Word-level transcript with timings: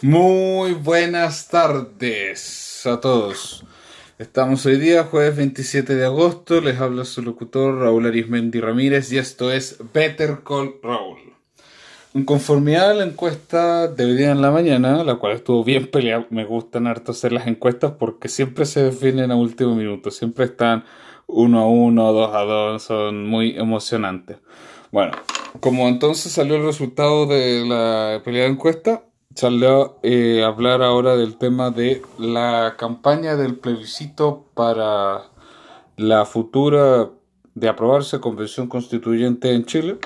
Muy 0.00 0.74
buenas 0.74 1.48
tardes 1.48 2.86
a 2.86 3.00
todos. 3.00 3.64
Estamos 4.16 4.64
hoy 4.64 4.76
día, 4.76 5.02
jueves 5.02 5.36
27 5.36 5.96
de 5.96 6.04
agosto. 6.04 6.60
Les 6.60 6.78
habla 6.78 7.04
su 7.04 7.20
locutor 7.20 7.80
Raúl 7.80 8.06
Arismendi 8.06 8.60
Ramírez 8.60 9.10
y 9.10 9.18
esto 9.18 9.50
es 9.50 9.76
Better 9.92 10.44
Call 10.46 10.76
Raúl. 10.84 11.18
En 12.14 12.24
conformidad 12.24 12.92
a 12.92 12.94
la 12.94 13.04
encuesta 13.06 13.88
de 13.88 14.04
hoy 14.04 14.14
día 14.16 14.30
en 14.30 14.40
la 14.40 14.52
mañana, 14.52 15.02
la 15.02 15.16
cual 15.16 15.32
estuvo 15.32 15.64
bien 15.64 15.90
peleada, 15.90 16.28
me 16.30 16.44
gustan 16.44 16.86
harto 16.86 17.10
hacer 17.10 17.32
las 17.32 17.48
encuestas 17.48 17.90
porque 17.98 18.28
siempre 18.28 18.66
se 18.66 18.84
definen 18.84 19.32
a 19.32 19.36
último 19.36 19.74
minuto, 19.74 20.12
siempre 20.12 20.44
están 20.44 20.84
uno 21.26 21.58
a 21.58 21.66
uno, 21.66 22.12
dos 22.12 22.32
a 22.36 22.42
dos, 22.42 22.84
son 22.84 23.26
muy 23.26 23.58
emocionantes. 23.58 24.36
Bueno, 24.92 25.10
como 25.58 25.88
entonces 25.88 26.30
salió 26.30 26.54
el 26.54 26.62
resultado 26.62 27.26
de 27.26 27.64
la 27.66 28.22
pelea 28.24 28.44
de 28.44 28.50
encuesta, 28.50 29.02
salió 29.34 29.98
eh, 30.02 30.42
hablar 30.44 30.82
ahora 30.82 31.16
del 31.16 31.36
tema 31.36 31.70
de 31.70 32.02
la 32.18 32.74
campaña 32.76 33.36
del 33.36 33.56
plebiscito 33.56 34.46
para 34.54 35.30
la 35.96 36.24
futura 36.24 37.10
de 37.54 37.68
aprobarse 37.68 38.20
convención 38.20 38.68
constituyente 38.68 39.52
en 39.52 39.64
Chile, 39.64 39.98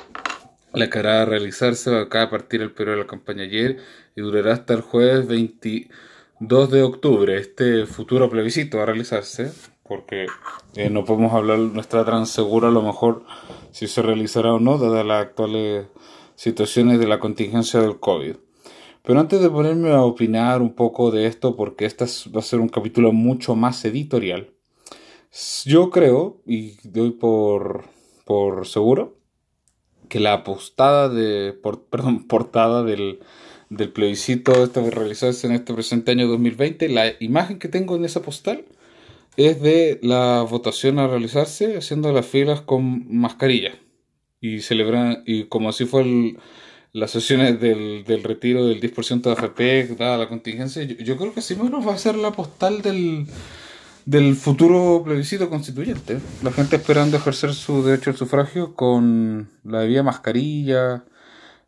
la 0.72 0.88
que 0.88 0.98
hará 0.98 1.24
realizarse 1.24 1.94
acá 1.98 2.22
a 2.22 2.30
partir 2.30 2.60
del 2.60 2.72
periodo 2.72 2.96
de 2.96 3.02
la 3.02 3.08
campaña 3.08 3.44
ayer 3.44 3.78
y 4.16 4.20
durará 4.20 4.54
hasta 4.54 4.74
el 4.74 4.80
jueves 4.80 5.26
22 5.26 6.70
de 6.70 6.82
octubre. 6.82 7.36
Este 7.36 7.86
futuro 7.86 8.30
plebiscito 8.30 8.78
va 8.78 8.84
a 8.84 8.86
realizarse 8.86 9.52
porque 9.82 10.26
eh, 10.76 10.88
no 10.88 11.04
podemos 11.04 11.34
hablar 11.34 11.58
nuestra 11.58 12.04
transegura 12.04 12.68
a 12.68 12.70
lo 12.70 12.82
mejor 12.82 13.24
si 13.70 13.88
se 13.88 14.00
realizará 14.00 14.54
o 14.54 14.60
no, 14.60 14.78
dadas 14.78 15.04
las 15.04 15.22
actuales 15.22 15.86
situaciones 16.34 16.98
de 16.98 17.06
la 17.06 17.18
contingencia 17.18 17.80
del 17.80 18.00
COVID. 18.00 18.36
Pero 19.02 19.18
antes 19.18 19.40
de 19.40 19.50
ponerme 19.50 19.90
a 19.90 20.02
opinar 20.02 20.62
un 20.62 20.74
poco 20.74 21.10
de 21.10 21.26
esto, 21.26 21.56
porque 21.56 21.86
este 21.86 22.04
va 22.34 22.40
a 22.40 22.42
ser 22.42 22.60
un 22.60 22.68
capítulo 22.68 23.12
mucho 23.12 23.56
más 23.56 23.84
editorial, 23.84 24.50
yo 25.64 25.90
creo, 25.90 26.40
y 26.46 26.76
doy 26.84 27.10
por, 27.10 27.84
por 28.24 28.66
seguro, 28.66 29.16
que 30.08 30.20
la 30.20 30.44
postada 30.44 31.08
de, 31.08 31.52
por, 31.52 31.84
perdón, 31.90 32.28
portada 32.28 32.84
del, 32.84 33.20
del 33.70 33.90
plebiscito 33.92 34.62
este 34.62 34.82
que 34.84 34.90
realizarse 34.90 35.46
en 35.46 35.54
este 35.54 35.74
presente 35.74 36.12
año 36.12 36.28
2020, 36.28 36.88
la 36.90 37.12
imagen 37.20 37.58
que 37.58 37.68
tengo 37.68 37.96
en 37.96 38.04
esa 38.04 38.22
postal 38.22 38.64
es 39.36 39.62
de 39.62 39.98
la 40.02 40.42
votación 40.42 40.98
a 40.98 41.08
realizarse 41.08 41.78
haciendo 41.78 42.12
las 42.12 42.26
filas 42.26 42.60
con 42.60 43.06
mascarilla 43.16 43.72
y 44.40 44.60
celebran 44.60 45.22
y 45.24 45.44
como 45.44 45.70
así 45.70 45.86
fue 45.86 46.02
el, 46.02 46.38
las 46.92 47.10
sesiones 47.10 47.60
del, 47.60 48.04
del 48.04 48.22
retiro 48.22 48.66
del 48.66 48.80
10% 48.80 49.22
de 49.22 49.32
AFP 49.32 49.96
dada 49.96 50.18
la 50.18 50.28
contingencia 50.28 50.82
yo, 50.82 51.16
creo 51.16 51.32
que 51.32 51.40
así 51.40 51.56
menos 51.56 51.86
va 51.86 51.94
a 51.94 51.98
ser 51.98 52.16
la 52.16 52.32
postal 52.32 52.82
del, 52.82 53.26
del 54.04 54.36
futuro 54.36 55.02
plebiscito 55.04 55.48
constituyente 55.48 56.18
la 56.42 56.52
gente 56.52 56.76
esperando 56.76 57.16
ejercer 57.16 57.54
su 57.54 57.82
derecho 57.82 58.10
al 58.10 58.16
sufragio 58.16 58.74
con 58.74 59.48
la 59.64 59.80
debida 59.80 60.02
mascarilla 60.02 61.04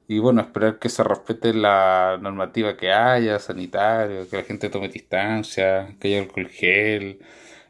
y 0.06 0.19
bueno, 0.19 0.42
esperar 0.42 0.78
que 0.78 0.91
se 0.91 1.02
respete 1.02 1.55
la 1.55 2.19
normativa 2.20 2.77
que 2.77 2.92
haya, 2.92 3.39
sanitaria, 3.39 4.27
que 4.28 4.36
la 4.36 4.42
gente 4.42 4.69
tome 4.69 4.89
distancia, 4.89 5.97
que 5.98 6.08
haya 6.08 6.20
alcohol 6.20 6.48
gel, 6.48 7.20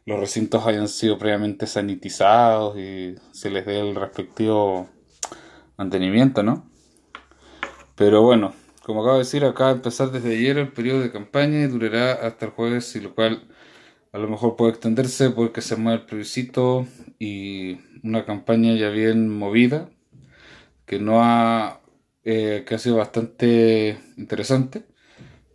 los 0.04 0.18
recintos 0.18 0.66
hayan 0.66 0.88
sido 0.88 1.16
previamente 1.16 1.66
sanitizados 1.66 2.76
y 2.76 3.14
se 3.32 3.50
les 3.50 3.64
dé 3.66 3.80
el 3.80 3.94
respectivo 3.94 4.88
mantenimiento, 5.76 6.42
¿no? 6.42 6.73
Pero 7.96 8.22
bueno, 8.22 8.54
como 8.82 9.00
acabo 9.00 9.14
de 9.14 9.24
decir, 9.24 9.44
acaba 9.44 9.70
de 9.70 9.76
empezar 9.76 10.10
desde 10.10 10.36
ayer 10.36 10.58
el 10.58 10.72
periodo 10.72 11.00
de 11.00 11.12
campaña 11.12 11.60
y 11.60 11.66
durará 11.66 12.12
hasta 12.12 12.46
el 12.46 12.52
jueves, 12.52 12.94
y 12.96 13.00
lo 13.00 13.14
cual 13.14 13.44
a 14.12 14.18
lo 14.18 14.28
mejor 14.28 14.56
puede 14.56 14.72
extenderse 14.72 15.30
porque 15.30 15.60
se 15.60 15.76
mueve 15.76 16.00
el 16.00 16.06
plebiscito 16.06 16.86
y 17.18 17.78
una 18.02 18.24
campaña 18.24 18.74
ya 18.74 18.90
bien 18.90 19.28
movida, 19.28 19.88
que 20.86 20.98
no 20.98 21.22
ha, 21.22 21.80
eh, 22.24 22.64
que 22.66 22.74
ha 22.74 22.78
sido 22.78 22.96
bastante 22.96 23.98
interesante. 24.16 24.84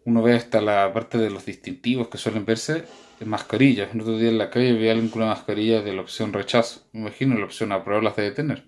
Uno 0.05 0.23
ve 0.23 0.33
hasta 0.35 0.61
la 0.61 0.91
parte 0.93 1.17
de 1.17 1.29
los 1.29 1.45
distintivos 1.45 2.07
que 2.07 2.17
suelen 2.17 2.45
verse 2.45 2.85
mascarillas. 3.25 3.93
El 3.93 4.01
otro 4.01 4.17
día 4.17 4.29
en 4.29 4.37
la 4.37 4.49
calle 4.49 4.73
vi 4.73 4.87
a 4.87 4.91
alguien 4.91 5.09
con 5.09 5.21
una 5.21 5.31
mascarilla 5.31 5.81
de 5.81 5.93
la 5.93 6.01
opción 6.01 6.33
rechazo. 6.33 6.81
Me 6.93 7.01
imagino 7.01 7.37
la 7.37 7.45
opción 7.45 7.71
aprobarlas 7.71 8.15
de 8.15 8.23
detener. 8.23 8.63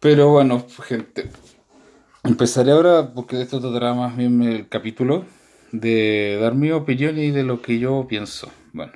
Pero 0.00 0.30
bueno, 0.30 0.66
gente. 0.84 1.30
Empezaré 2.26 2.72
ahora, 2.72 3.14
porque 3.14 3.40
esto 3.40 3.60
tratará 3.60 3.94
más 3.94 4.16
bien 4.16 4.42
el 4.42 4.68
capítulo, 4.68 5.24
de 5.70 6.36
dar 6.40 6.56
mi 6.56 6.72
opinión 6.72 7.16
y 7.18 7.30
de 7.30 7.44
lo 7.44 7.62
que 7.62 7.78
yo 7.78 8.06
pienso. 8.08 8.50
Bueno, 8.72 8.94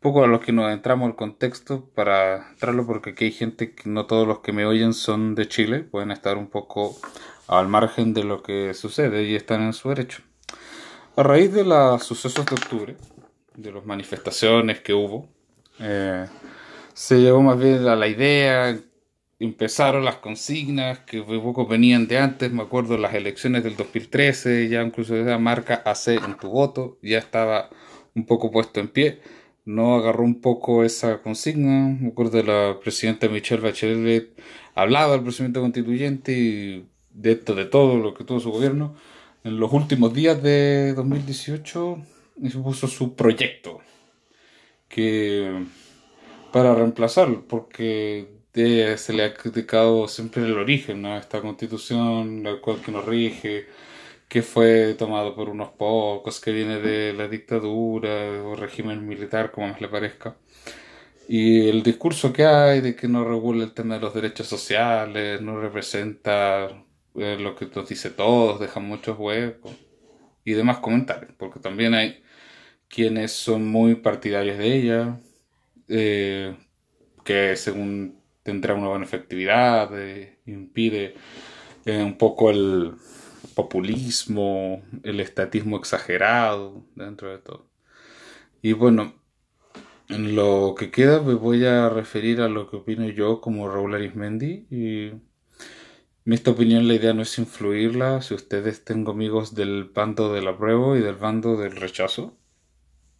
poco 0.00 0.24
a 0.24 0.26
los 0.26 0.40
que 0.40 0.50
nos 0.50 0.72
entramos 0.72 1.08
el 1.08 1.14
contexto 1.14 1.88
para 1.94 2.50
entrarlo, 2.50 2.84
porque 2.86 3.10
aquí 3.10 3.26
hay 3.26 3.32
gente 3.32 3.72
que 3.76 3.88
no 3.88 4.06
todos 4.06 4.26
los 4.26 4.40
que 4.40 4.52
me 4.52 4.66
oyen 4.66 4.94
son 4.94 5.36
de 5.36 5.46
Chile, 5.46 5.84
pueden 5.84 6.10
estar 6.10 6.36
un 6.36 6.48
poco 6.48 6.98
al 7.46 7.68
margen 7.68 8.14
de 8.14 8.24
lo 8.24 8.42
que 8.42 8.74
sucede 8.74 9.22
y 9.22 9.36
están 9.36 9.62
en 9.62 9.72
su 9.72 9.88
derecho. 9.90 10.22
A 11.14 11.22
raíz 11.22 11.52
de 11.52 11.62
los 11.62 12.02
sucesos 12.02 12.44
de 12.46 12.54
octubre, 12.56 12.96
de 13.54 13.70
las 13.70 13.86
manifestaciones 13.86 14.80
que 14.80 14.92
hubo. 14.92 15.28
Eh, 15.78 16.26
se 16.94 17.20
llegó 17.20 17.42
más 17.42 17.60
bien 17.60 17.86
a 17.86 17.94
la 17.94 18.08
idea, 18.08 18.76
empezaron 19.40 20.04
las 20.04 20.16
consignas 20.16 21.00
que 21.00 21.22
poco 21.22 21.66
venían 21.66 22.06
de 22.06 22.18
antes, 22.18 22.52
me 22.52 22.62
acuerdo 22.62 22.98
las 22.98 23.14
elecciones 23.14 23.64
del 23.64 23.74
2013, 23.74 24.68
ya 24.68 24.82
incluso 24.82 25.16
esa 25.16 25.38
marca 25.38 25.82
AC 25.84 26.08
en 26.08 26.36
tu 26.36 26.50
voto, 26.50 26.98
ya 27.02 27.18
estaba 27.18 27.70
un 28.14 28.26
poco 28.26 28.50
puesto 28.50 28.80
en 28.80 28.88
pie, 28.88 29.20
no 29.64 29.96
agarró 29.96 30.24
un 30.24 30.40
poco 30.42 30.84
esa 30.84 31.22
consigna, 31.22 31.96
me 32.00 32.08
acuerdo 32.08 32.36
de 32.36 32.44
la 32.44 32.78
presidenta 32.80 33.28
Michelle 33.28 33.62
Bachelet, 33.62 34.28
hablaba 34.74 35.12
del 35.12 35.22
procedimiento 35.22 35.62
constituyente 35.62 36.32
y 36.32 36.86
de 37.10 37.32
esto, 37.32 37.54
de 37.54 37.64
todo 37.64 37.96
lo 37.96 38.14
que 38.14 38.24
tuvo 38.24 38.40
su 38.40 38.50
gobierno. 38.50 38.94
En 39.42 39.58
los 39.58 39.72
últimos 39.72 40.12
días 40.12 40.42
de 40.42 40.92
2018 40.94 41.98
y 42.42 42.48
puso 42.50 42.88
su 42.88 43.14
proyecto 43.14 43.80
que 44.88 45.64
para 46.52 46.74
reemplazarlo, 46.74 47.46
porque 47.46 48.39
se 48.52 49.12
le 49.12 49.24
ha 49.24 49.34
criticado 49.34 50.08
siempre 50.08 50.42
el 50.44 50.58
origen, 50.58 51.02
¿no? 51.02 51.16
esta 51.16 51.40
constitución, 51.40 52.42
la 52.42 52.60
cual 52.60 52.80
que 52.82 52.92
nos 52.92 53.04
rige, 53.04 53.66
que 54.28 54.42
fue 54.42 54.94
tomado 54.94 55.34
por 55.34 55.48
unos 55.48 55.70
pocos, 55.70 56.40
que 56.40 56.52
viene 56.52 56.78
de 56.80 57.12
la 57.12 57.28
dictadura 57.28 58.42
o 58.44 58.56
régimen 58.56 59.06
militar, 59.06 59.50
como 59.52 59.68
más 59.68 59.80
le 59.80 59.88
parezca. 59.88 60.36
Y 61.28 61.68
el 61.68 61.82
discurso 61.82 62.32
que 62.32 62.44
hay 62.44 62.80
de 62.80 62.96
que 62.96 63.08
no 63.08 63.24
regula 63.24 63.64
el 63.64 63.72
tema 63.72 63.94
de 63.94 64.00
los 64.00 64.14
derechos 64.14 64.48
sociales, 64.48 65.40
no 65.42 65.60
representa 65.60 66.68
eh, 67.14 67.36
lo 67.40 67.54
que 67.56 67.66
nos 67.66 67.88
dice 67.88 68.10
todos, 68.10 68.60
deja 68.60 68.80
muchos 68.80 69.18
huecos 69.18 69.72
y 70.44 70.52
demás 70.52 70.78
comentarios, 70.78 71.32
porque 71.38 71.60
también 71.60 71.94
hay 71.94 72.22
quienes 72.88 73.32
son 73.32 73.66
muy 73.68 73.96
partidarios 73.96 74.58
de 74.58 74.76
ella, 74.76 75.20
eh, 75.88 76.56
que 77.24 77.56
según 77.56 78.19
tendrá 78.42 78.74
una 78.74 78.88
buena 78.88 79.04
efectividad, 79.04 79.90
eh, 79.98 80.38
impide 80.46 81.14
eh, 81.84 82.02
un 82.02 82.16
poco 82.16 82.50
el 82.50 82.94
populismo, 83.54 84.82
el 85.02 85.20
estatismo 85.20 85.76
exagerado 85.76 86.84
dentro 86.94 87.30
de 87.30 87.38
todo. 87.38 87.66
Y 88.62 88.72
bueno, 88.72 89.14
en 90.08 90.34
lo 90.34 90.74
que 90.76 90.90
queda 90.90 91.22
me 91.22 91.34
voy 91.34 91.64
a 91.64 91.88
referir 91.88 92.40
a 92.40 92.48
lo 92.48 92.68
que 92.68 92.76
opino 92.76 93.08
yo 93.08 93.40
como 93.40 93.68
Raúl 93.68 93.94
Arismendi 93.94 94.66
y 94.70 95.06
en 96.26 96.32
esta 96.32 96.50
opinión 96.50 96.88
la 96.88 96.94
idea 96.94 97.14
no 97.14 97.22
es 97.22 97.38
influirla 97.38 98.20
si 98.20 98.34
ustedes 98.34 98.84
tengo 98.84 99.12
amigos 99.12 99.54
del 99.54 99.84
bando 99.84 100.32
del 100.32 100.48
apruebo 100.48 100.96
y 100.96 101.00
del 101.00 101.14
bando 101.14 101.56
del 101.56 101.76
rechazo 101.76 102.36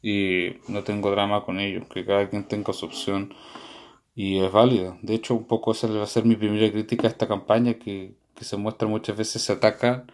y 0.02 0.56
no 0.68 0.82
tengo 0.82 1.10
drama 1.10 1.44
con 1.44 1.60
ello, 1.60 1.86
que 1.88 2.04
cada 2.04 2.28
quien 2.28 2.48
tenga 2.48 2.72
su 2.72 2.86
opción 2.86 3.34
y 4.14 4.38
es 4.38 4.52
válida. 4.52 4.98
De 5.02 5.14
hecho, 5.14 5.34
un 5.34 5.44
poco 5.46 5.72
esa 5.72 5.88
va 5.88 6.04
a 6.04 6.06
ser 6.06 6.24
mi 6.24 6.36
primera 6.36 6.70
crítica 6.70 7.06
a 7.06 7.10
esta 7.10 7.28
campaña 7.28 7.74
que, 7.74 8.14
que 8.34 8.44
se 8.44 8.56
muestra 8.56 8.88
muchas 8.88 9.16
veces 9.16 9.42
se 9.42 9.52
ataca 9.52 10.06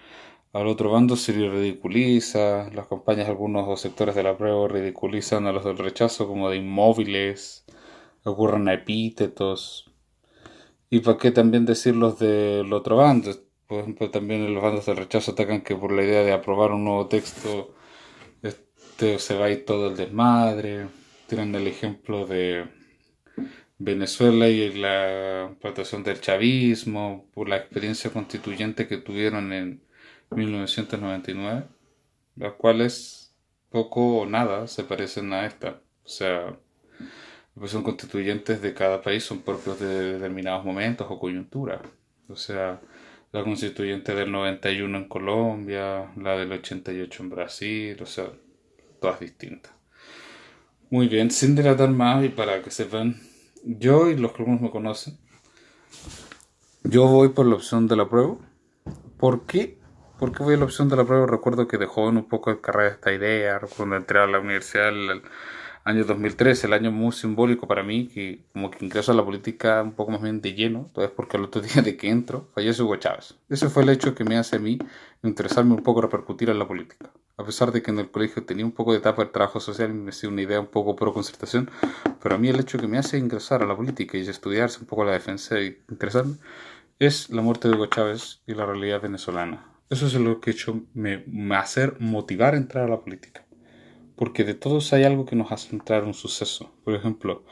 al 0.52 0.66
otro 0.68 0.90
bando, 0.90 1.16
se 1.16 1.34
le 1.34 1.50
ridiculiza, 1.50 2.70
las 2.72 2.86
campañas 2.88 3.28
algunos 3.28 3.80
sectores 3.80 4.14
de 4.14 4.22
la 4.22 4.36
prueba 4.38 4.68
ridiculizan 4.68 5.46
a 5.46 5.52
los 5.52 5.64
del 5.64 5.78
rechazo 5.78 6.26
como 6.26 6.50
de 6.50 6.56
inmóviles, 6.56 7.64
ocurren 8.24 8.68
epítetos. 8.68 9.90
Y 10.90 11.00
para 11.00 11.18
qué 11.18 11.30
también 11.30 11.66
decir 11.66 11.96
los 11.96 12.18
del 12.18 12.72
otro 12.72 12.96
bando, 12.96 13.32
por 13.66 13.80
ejemplo, 13.80 14.10
también 14.10 14.54
los 14.54 14.62
bandos 14.62 14.86
del 14.86 14.96
rechazo 14.96 15.32
atacan 15.32 15.62
que 15.62 15.76
por 15.76 15.92
la 15.92 16.04
idea 16.04 16.22
de 16.22 16.32
aprobar 16.32 16.72
un 16.72 16.84
nuevo 16.84 17.06
texto 17.06 17.74
se 19.18 19.36
va 19.36 19.46
a 19.46 19.50
ir 19.50 19.64
todo 19.64 19.88
el 19.88 19.96
desmadre. 19.96 20.88
Tienen 21.26 21.54
el 21.54 21.66
ejemplo 21.66 22.26
de 22.26 22.66
Venezuela 23.78 24.48
y 24.48 24.72
la 24.74 25.54
plantación 25.60 26.02
del 26.02 26.20
chavismo, 26.20 27.26
por 27.34 27.48
la 27.48 27.56
experiencia 27.58 28.10
constituyente 28.10 28.86
que 28.88 28.98
tuvieron 28.98 29.52
en, 29.52 29.82
1999, 30.30 31.64
las 32.36 32.52
cuales 32.54 33.32
poco 33.70 34.18
o 34.18 34.26
nada 34.26 34.66
se 34.66 34.84
parecen 34.84 35.32
a 35.32 35.46
esta. 35.46 35.80
O 36.04 36.08
sea, 36.08 36.56
pues 37.54 37.70
son 37.70 37.82
constituyentes 37.82 38.60
de 38.60 38.74
cada 38.74 39.00
país, 39.02 39.24
son 39.24 39.42
propios 39.42 39.78
de 39.80 40.14
determinados 40.14 40.64
momentos 40.64 41.06
o 41.10 41.18
coyunturas. 41.18 41.80
O 42.28 42.36
sea, 42.36 42.80
la 43.32 43.44
constituyente 43.44 44.14
del 44.14 44.32
91 44.32 44.98
en 44.98 45.08
Colombia, 45.08 46.12
la 46.16 46.36
del 46.36 46.52
88 46.52 47.22
en 47.22 47.30
Brasil, 47.30 47.96
o 48.02 48.06
sea, 48.06 48.30
todas 49.00 49.20
distintas. 49.20 49.72
Muy 50.90 51.08
bien, 51.08 51.30
sin 51.30 51.54
delatar 51.54 51.90
más 51.90 52.24
y 52.24 52.28
para 52.28 52.62
que 52.62 52.70
sepan, 52.70 53.20
yo 53.66 54.08
y 54.08 54.16
los 54.16 54.32
que 54.32 54.44
me 54.44 54.70
conocen, 54.70 55.18
yo 56.84 57.06
voy 57.08 57.30
por 57.30 57.46
la 57.46 57.56
opción 57.56 57.88
de 57.88 57.96
la 57.96 58.08
prueba. 58.08 58.36
¿Por 59.18 59.44
qué? 59.44 59.80
¿Por 60.20 60.32
qué 60.32 60.44
voy 60.44 60.54
a 60.54 60.58
la 60.58 60.64
opción 60.64 60.88
de 60.88 60.96
la 60.96 61.04
prueba? 61.04 61.26
Recuerdo 61.26 61.66
que 61.66 61.76
de 61.76 61.86
joven 61.86 62.16
un 62.16 62.28
poco 62.28 62.50
de 62.50 62.60
carrera 62.60 62.94
esta 62.94 63.12
idea, 63.12 63.60
cuando 63.76 63.96
entré 63.96 64.20
a 64.20 64.26
la 64.26 64.38
universidad 64.38 64.92
año 65.86 66.04
2013, 66.04 66.66
el 66.66 66.72
año 66.72 66.90
muy 66.90 67.12
simbólico 67.12 67.68
para 67.68 67.84
mí, 67.84 68.08
que 68.08 68.44
como 68.52 68.72
que 68.72 68.84
ingreso 68.84 69.12
a 69.12 69.14
la 69.14 69.24
política 69.24 69.82
un 69.82 69.92
poco 69.92 70.10
más 70.10 70.20
bien 70.20 70.40
de 70.40 70.52
lleno, 70.52 70.86
entonces 70.88 71.12
porque 71.14 71.36
el 71.36 71.44
otro 71.44 71.62
día 71.62 71.80
de 71.80 71.96
que 71.96 72.10
entro, 72.10 72.48
fallece 72.54 72.82
Hugo 72.82 72.96
Chávez. 72.96 73.36
Ese 73.48 73.68
fue 73.68 73.84
el 73.84 73.90
hecho 73.90 74.12
que 74.12 74.24
me 74.24 74.36
hace 74.36 74.56
a 74.56 74.58
mí 74.58 74.78
interesarme 75.22 75.74
un 75.74 75.84
poco 75.84 76.02
repercutir 76.02 76.50
en 76.50 76.58
la 76.58 76.66
política. 76.66 77.12
A 77.36 77.44
pesar 77.44 77.70
de 77.70 77.82
que 77.82 77.92
en 77.92 78.00
el 78.00 78.10
colegio 78.10 78.44
tenía 78.44 78.64
un 78.64 78.72
poco 78.72 78.92
de 78.92 78.98
etapa 78.98 79.24
de 79.24 79.30
trabajo 79.30 79.60
social 79.60 79.90
y 79.90 79.94
me 79.94 80.10
hacía 80.10 80.28
una 80.28 80.42
idea 80.42 80.58
un 80.58 80.66
poco 80.66 80.96
pro 80.96 81.14
concertación, 81.14 81.70
pero 82.20 82.34
a 82.34 82.38
mí 82.38 82.48
el 82.48 82.58
hecho 82.58 82.78
que 82.78 82.88
me 82.88 82.98
hace 82.98 83.18
ingresar 83.18 83.62
a 83.62 83.66
la 83.66 83.76
política 83.76 84.18
y 84.18 84.22
estudiarse 84.28 84.80
un 84.80 84.86
poco 84.86 85.04
la 85.04 85.12
defensa 85.12 85.60
y 85.60 85.78
interesarme 85.88 86.34
es 86.98 87.30
la 87.30 87.42
muerte 87.42 87.68
de 87.68 87.74
Hugo 87.74 87.86
Chávez 87.86 88.42
y 88.44 88.54
la 88.54 88.66
realidad 88.66 89.02
venezolana. 89.02 89.70
Eso 89.88 90.06
es 90.06 90.14
lo 90.14 90.40
que 90.40 90.50
ha 90.50 90.52
hecho 90.52 90.82
me, 90.94 91.22
me 91.28 91.54
hacer 91.54 91.96
motivar 92.00 92.54
a 92.54 92.56
entrar 92.56 92.86
a 92.86 92.88
la 92.88 93.00
política 93.00 93.45
porque 94.16 94.44
de 94.44 94.54
todos 94.54 94.92
hay 94.92 95.04
algo 95.04 95.26
que 95.26 95.36
nos 95.36 95.52
hace 95.52 95.74
entrar 95.74 96.04
un 96.04 96.14
suceso. 96.14 96.72
Por 96.84 96.94
ejemplo, 96.94 97.44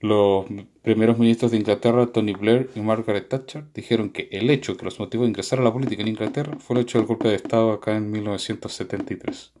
los 0.00 0.46
primeros 0.82 1.16
ministros 1.18 1.52
de 1.52 1.58
Inglaterra, 1.58 2.08
Tony 2.08 2.34
Blair 2.34 2.70
y 2.74 2.80
Margaret 2.80 3.28
Thatcher, 3.28 3.64
dijeron 3.72 4.10
que 4.10 4.28
el 4.32 4.50
hecho 4.50 4.76
que 4.76 4.84
los 4.84 4.98
motivó 4.98 5.24
a 5.24 5.28
ingresar 5.28 5.60
a 5.60 5.62
la 5.62 5.72
política 5.72 6.02
en 6.02 6.08
Inglaterra 6.08 6.58
fue 6.58 6.76
el 6.76 6.82
hecho 6.82 6.98
del 6.98 7.06
golpe 7.06 7.28
de 7.28 7.36
Estado 7.36 7.70
acá 7.70 7.96
en 7.96 8.10
1973. 8.10 9.52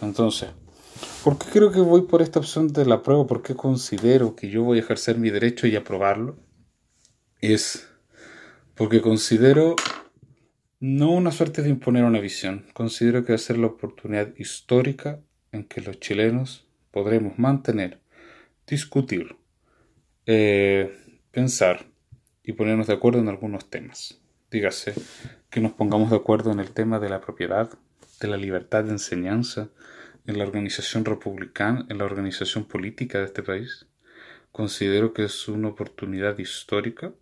Entonces, 0.00 0.50
¿por 1.22 1.38
qué 1.38 1.46
creo 1.52 1.70
que 1.70 1.80
voy 1.80 2.02
por 2.02 2.22
esta 2.22 2.38
opción 2.38 2.68
de 2.68 2.86
la 2.86 3.02
prueba? 3.02 3.26
¿Por 3.26 3.42
qué 3.42 3.54
considero 3.54 4.34
que 4.34 4.48
yo 4.48 4.62
voy 4.62 4.78
a 4.78 4.80
ejercer 4.80 5.18
mi 5.18 5.28
derecho 5.28 5.66
y 5.66 5.76
aprobarlo? 5.76 6.38
Es 7.42 7.88
porque 8.74 9.02
considero 9.02 9.76
no 10.80 11.10
una 11.10 11.32
suerte 11.32 11.62
de 11.62 11.70
imponer 11.70 12.04
una 12.04 12.20
visión, 12.20 12.66
considero 12.74 13.24
que 13.24 13.32
va 13.32 13.36
a 13.36 13.38
ser 13.38 13.58
la 13.58 13.68
oportunidad 13.68 14.34
histórica 14.36 15.20
en 15.52 15.64
que 15.64 15.80
los 15.80 15.98
chilenos 16.00 16.66
podremos 16.90 17.38
mantener, 17.38 18.00
discutir, 18.66 19.36
eh, 20.26 20.94
pensar 21.30 21.86
y 22.42 22.52
ponernos 22.52 22.86
de 22.86 22.94
acuerdo 22.94 23.20
en 23.20 23.28
algunos 23.28 23.70
temas. 23.70 24.20
Dígase 24.50 24.94
que 25.50 25.60
nos 25.60 25.72
pongamos 25.72 26.10
de 26.10 26.16
acuerdo 26.16 26.52
en 26.52 26.60
el 26.60 26.72
tema 26.72 26.98
de 26.98 27.08
la 27.08 27.20
propiedad, 27.20 27.70
de 28.20 28.28
la 28.28 28.36
libertad 28.36 28.84
de 28.84 28.90
enseñanza, 28.90 29.70
en 30.26 30.38
la 30.38 30.44
organización 30.44 31.04
republicana, 31.04 31.86
en 31.88 31.98
la 31.98 32.04
organización 32.04 32.64
política 32.64 33.18
de 33.18 33.26
este 33.26 33.42
país. 33.42 33.86
Considero 34.52 35.12
que 35.12 35.24
es 35.24 35.48
una 35.48 35.68
oportunidad 35.68 36.38
histórica. 36.38 37.12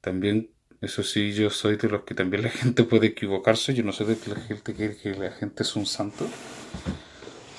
También 0.00 0.50
eso 0.82 1.04
sí, 1.04 1.32
yo 1.32 1.48
soy 1.48 1.76
de 1.76 1.88
los 1.88 2.02
que 2.02 2.14
también 2.14 2.42
la 2.42 2.50
gente 2.50 2.82
puede 2.82 3.06
equivocarse. 3.06 3.72
Yo 3.72 3.84
no 3.84 3.92
sé 3.92 4.04
de 4.04 4.18
que 4.18 4.30
la 4.30 4.40
gente 4.40 4.74
cree 4.74 4.96
que 4.96 5.14
la 5.14 5.30
gente 5.30 5.62
es 5.62 5.76
un 5.76 5.86
santo. 5.86 6.26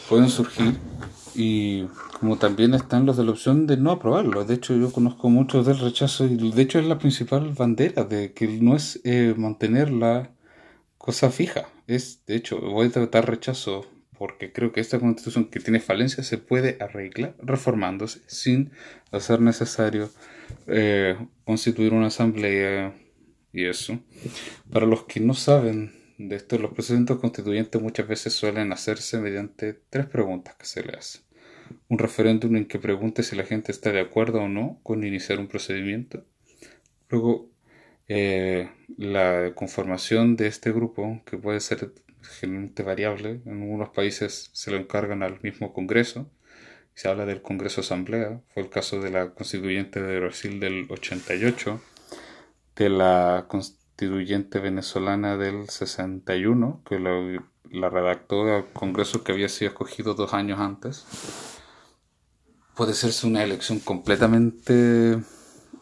Pueden 0.10 0.30
surgir 0.30 0.76
y 1.34 1.86
como 2.20 2.38
también 2.38 2.74
están 2.74 3.06
los 3.06 3.16
de 3.16 3.24
la 3.24 3.32
opción 3.32 3.66
de 3.66 3.78
no 3.78 3.92
aprobarlo. 3.92 4.44
De 4.44 4.56
hecho, 4.56 4.76
yo 4.76 4.92
conozco 4.92 5.30
muchos 5.30 5.66
del 5.66 5.80
rechazo 5.80 6.26
y 6.26 6.52
de 6.52 6.62
hecho 6.62 6.80
es 6.80 6.86
la 6.86 7.00
principal 7.00 7.54
bandera 7.54 8.04
de 8.04 8.34
que 8.34 8.46
no 8.48 8.76
es 8.76 9.00
eh, 9.06 9.34
mantener 9.38 9.90
la 9.90 10.32
cosa 10.98 11.32
fija. 11.32 11.70
Es, 11.88 12.26
de 12.26 12.36
hecho, 12.36 12.60
voy 12.60 12.88
a 12.88 12.92
tratar 12.92 13.30
rechazo 13.30 13.86
porque 14.18 14.52
creo 14.52 14.74
que 14.74 14.82
esta 14.82 15.00
constitución 15.00 15.46
que 15.46 15.62
tiene 15.62 15.80
falencias 15.80 16.28
se 16.28 16.38
puede 16.38 16.78
arreglar 16.82 17.36
reformándose 17.40 18.20
sin 18.28 18.72
hacer 19.12 19.40
necesario 19.42 20.10
eh, 20.68 21.18
constituir 21.46 21.94
una 21.94 22.08
asamblea 22.08 22.94
y 23.54 23.66
eso. 23.66 24.00
Para 24.72 24.86
los 24.86 25.06
que 25.06 25.20
no 25.20 25.34
saben 25.34 25.94
de 26.18 26.36
esto, 26.36 26.58
los 26.58 26.74
procedimientos 26.74 27.20
constituyentes 27.20 27.82
muchas 27.82 28.08
veces 28.08 28.34
suelen 28.34 28.74
hacerse 28.74 29.20
mediante 29.20 29.74
tres 29.90 30.08
preguntas 30.08 30.56
que 30.56 30.66
se 30.66 30.84
le 30.84 30.98
hacen. 30.98 31.22
Un 31.88 32.00
referéndum 32.00 32.56
en 32.56 32.66
que 32.66 32.80
pregunte 32.80 33.24
si 33.24 33.36
la 33.36 33.46
gente 33.46 33.72
está 33.72 33.92
de 33.92 34.02
acuerdo 34.02 34.42
o 34.42 34.50
no 34.50 34.80
con 34.84 35.04
iniciar 35.04 35.40
un 35.40 35.48
procedimiento. 35.48 36.26
Luego, 37.10 37.50
eh, 38.08 38.70
la 38.98 39.54
conformación 39.56 40.36
de 40.36 40.48
este 40.48 40.72
grupo, 40.72 41.22
que 41.26 41.38
puede 41.38 41.60
ser 41.60 41.94
generalmente 42.40 42.84
variable, 42.84 43.42
en 43.46 43.62
algunos 43.62 43.90
países 43.90 44.50
se 44.54 44.72
lo 44.72 44.78
encargan 44.78 45.24
al 45.24 45.40
mismo 45.42 45.74
Congreso, 45.74 46.30
se 46.96 47.08
habla 47.08 47.26
del 47.26 47.42
Congreso 47.42 47.82
Asamblea, 47.82 48.42
fue 48.54 48.64
el 48.64 48.70
caso 48.70 49.02
de 49.02 49.10
la 49.10 49.32
constituyente 49.32 50.02
de 50.02 50.20
Brasil 50.20 50.60
del 50.60 50.86
88, 50.90 51.82
de 52.76 52.90
la 52.90 53.46
constituyente 53.48 54.60
venezolana 54.60 55.38
del 55.38 55.70
61, 55.70 56.82
que 56.86 57.00
la 57.00 57.90
redactó 57.90 58.44
al 58.44 58.66
Congreso 58.74 59.24
que 59.24 59.32
había 59.32 59.50
sido 59.50 59.70
escogido 59.70 60.14
dos 60.14 60.34
años 60.34 60.60
antes. 60.60 61.06
Puede 62.76 62.94
serse 62.94 63.28
una 63.28 63.44
elección 63.44 63.80
completamente 63.80 65.22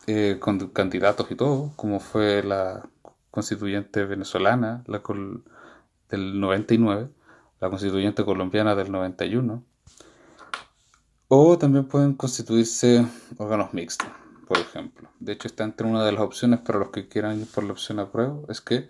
eh, 0.07 0.37
con 0.39 0.59
candidatos 0.69 1.31
y 1.31 1.35
todo, 1.35 1.71
como 1.75 1.99
fue 1.99 2.43
la 2.43 2.89
constituyente 3.29 4.03
venezolana 4.03 4.83
la 4.87 5.01
del 6.09 6.39
99, 6.39 7.09
la 7.61 7.69
constituyente 7.69 8.25
colombiana 8.25 8.75
del 8.75 8.91
91. 8.91 9.63
O 11.29 11.57
también 11.57 11.85
pueden 11.85 12.13
constituirse 12.13 13.05
órganos 13.37 13.73
mixtos 13.73 14.09
por 14.51 14.59
ejemplo. 14.59 15.09
De 15.21 15.31
hecho, 15.31 15.47
está 15.47 15.63
entre 15.63 15.87
una 15.87 16.03
de 16.03 16.11
las 16.11 16.19
opciones 16.19 16.59
para 16.59 16.77
los 16.77 16.89
que 16.89 17.07
quieran 17.07 17.39
ir 17.39 17.47
por 17.47 17.63
la 17.63 17.71
opción 17.71 17.99
a 17.99 18.11
prueba, 18.11 18.37
es 18.49 18.59
que 18.59 18.89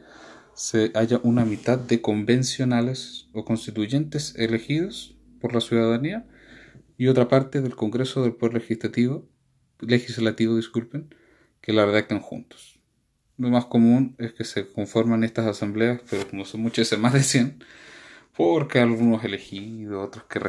se 0.55 0.91
haya 0.95 1.19
una 1.21 1.45
mitad 1.45 1.77
de 1.77 2.01
convencionales 2.01 3.27
o 3.33 3.45
constituyentes 3.45 4.33
elegidos 4.37 5.15
por 5.39 5.53
la 5.53 5.61
ciudadanía 5.61 6.25
y 6.97 7.09
otra 7.09 7.27
parte 7.27 7.61
del 7.61 7.75
Congreso 7.75 8.23
del 8.23 8.33
Poder 8.33 8.55
Legislativo, 8.55 9.29
legislativo 9.81 10.55
disculpen, 10.55 11.13
que 11.61 11.73
la 11.73 11.85
redacten 11.85 12.21
juntos. 12.21 12.79
Lo 13.37 13.49
más 13.51 13.65
común 13.65 14.15
es 14.17 14.33
que 14.33 14.45
se 14.45 14.67
conforman 14.67 15.23
estas 15.23 15.45
asambleas, 15.45 16.01
pero 16.09 16.27
como 16.27 16.43
son 16.43 16.61
muchas, 16.61 16.97
más 16.97 17.13
de 17.13 17.21
100, 17.21 17.63
porque 18.35 18.79
algunos 18.79 19.23
elegidos, 19.23 20.07
otros 20.07 20.25
que, 20.25 20.39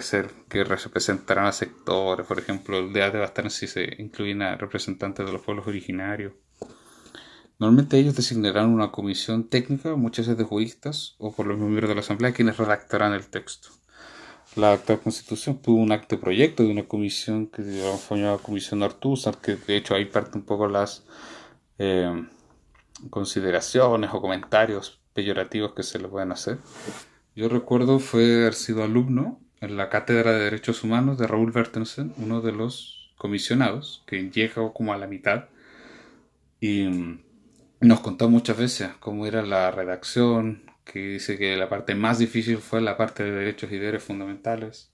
que 0.48 0.64
representarán 0.64 1.46
a 1.46 1.52
sectores, 1.52 2.26
por 2.26 2.38
ejemplo, 2.38 2.78
el 2.78 2.92
de 2.92 3.24
estar 3.24 3.50
si 3.50 3.66
se 3.66 3.96
incluyen 3.98 4.42
a 4.42 4.56
representantes 4.56 5.26
de 5.26 5.32
los 5.32 5.42
pueblos 5.42 5.66
originarios. 5.66 6.32
Normalmente 7.58 7.98
ellos 7.98 8.16
designarán 8.16 8.70
una 8.70 8.90
comisión 8.90 9.48
técnica, 9.48 9.94
muchas 9.94 10.26
veces 10.26 10.38
de 10.38 10.44
juristas 10.44 11.14
o 11.18 11.32
por 11.32 11.46
los 11.46 11.58
miembros 11.58 11.88
de 11.88 11.94
la 11.94 12.00
Asamblea, 12.00 12.32
quienes 12.32 12.56
redactarán 12.56 13.12
el 13.12 13.28
texto. 13.28 13.68
La 14.56 14.72
actual 14.72 15.00
Constitución 15.00 15.62
tuvo 15.62 15.80
un 15.80 15.92
acto 15.92 16.16
de 16.16 16.20
proyecto 16.20 16.62
de 16.62 16.70
una 16.70 16.86
comisión 16.86 17.46
que 17.46 17.62
se 17.62 17.78
llamaba 17.78 18.38
Comisión 18.38 18.82
Artusa, 18.82 19.32
que 19.32 19.56
de 19.56 19.76
hecho 19.76 19.94
ahí 19.94 20.04
parte 20.04 20.36
un 20.36 20.44
poco 20.44 20.68
las 20.68 21.04
eh, 21.78 22.26
consideraciones 23.10 24.10
o 24.12 24.20
comentarios 24.20 25.00
peyorativos 25.14 25.72
que 25.72 25.82
se 25.82 25.98
le 25.98 26.08
pueden 26.08 26.32
hacer. 26.32 26.58
Yo 27.34 27.48
recuerdo 27.48 27.98
fue 27.98 28.42
haber 28.42 28.52
sido 28.52 28.84
alumno 28.84 29.40
en 29.62 29.78
la 29.78 29.88
Cátedra 29.88 30.32
de 30.32 30.44
Derechos 30.44 30.84
Humanos 30.84 31.16
de 31.16 31.26
Raúl 31.26 31.50
Bertensen, 31.50 32.12
uno 32.18 32.42
de 32.42 32.52
los 32.52 33.14
comisionados, 33.16 34.02
que 34.06 34.30
llega 34.30 34.70
como 34.74 34.92
a 34.92 34.98
la 34.98 35.06
mitad 35.06 35.46
y 36.60 36.88
nos 37.80 38.00
contó 38.00 38.28
muchas 38.28 38.58
veces 38.58 38.90
cómo 39.00 39.26
era 39.26 39.40
la 39.40 39.70
redacción, 39.70 40.62
que 40.84 40.98
dice 41.14 41.38
que 41.38 41.56
la 41.56 41.70
parte 41.70 41.94
más 41.94 42.18
difícil 42.18 42.58
fue 42.58 42.82
la 42.82 42.98
parte 42.98 43.24
de 43.24 43.30
derechos 43.30 43.72
y 43.72 43.78
deberes 43.78 44.02
fundamentales. 44.02 44.90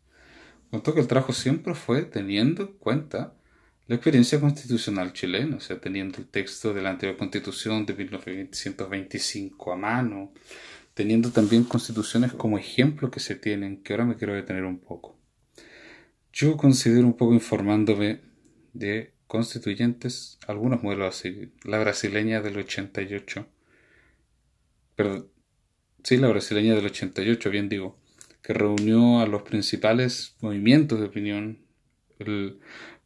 Contó 0.70 0.94
que 0.94 1.00
el 1.00 1.08
trabajo 1.08 1.32
siempre 1.32 1.74
fue 1.74 2.02
teniendo 2.02 2.62
en 2.62 2.72
cuenta 2.78 3.34
la 3.88 3.96
experiencia 3.96 4.38
constitucional 4.38 5.12
chilena, 5.12 5.56
o 5.56 5.60
sea, 5.60 5.80
teniendo 5.80 6.18
el 6.18 6.26
texto 6.26 6.72
de 6.72 6.82
la 6.82 6.90
anterior 6.90 7.16
constitución 7.16 7.84
de 7.86 7.94
1925 7.94 9.72
a 9.72 9.76
mano, 9.76 10.32
teniendo 10.98 11.30
también 11.30 11.62
constituciones 11.62 12.32
como 12.32 12.58
ejemplo 12.58 13.08
que 13.08 13.20
se 13.20 13.36
tienen, 13.36 13.84
que 13.84 13.92
ahora 13.92 14.04
me 14.04 14.16
quiero 14.16 14.34
detener 14.34 14.64
un 14.64 14.80
poco. 14.80 15.16
Yo 16.32 16.56
considero 16.56 17.06
un 17.06 17.16
poco 17.16 17.34
informándome 17.34 18.20
de 18.72 19.14
constituyentes, 19.28 20.40
algunos 20.48 20.82
modelos 20.82 21.14
así, 21.14 21.52
la 21.62 21.78
brasileña 21.78 22.40
del 22.40 22.56
88, 22.56 23.46
Pero, 24.96 25.30
sí, 26.02 26.16
la 26.16 26.26
brasileña 26.26 26.74
del 26.74 26.86
88, 26.86 27.48
bien 27.48 27.68
digo, 27.68 27.96
que 28.42 28.52
reunió 28.52 29.20
a 29.20 29.28
los 29.28 29.42
principales 29.42 30.34
movimientos 30.40 30.98
de 30.98 31.06
opinión, 31.06 31.60
el 32.18 32.58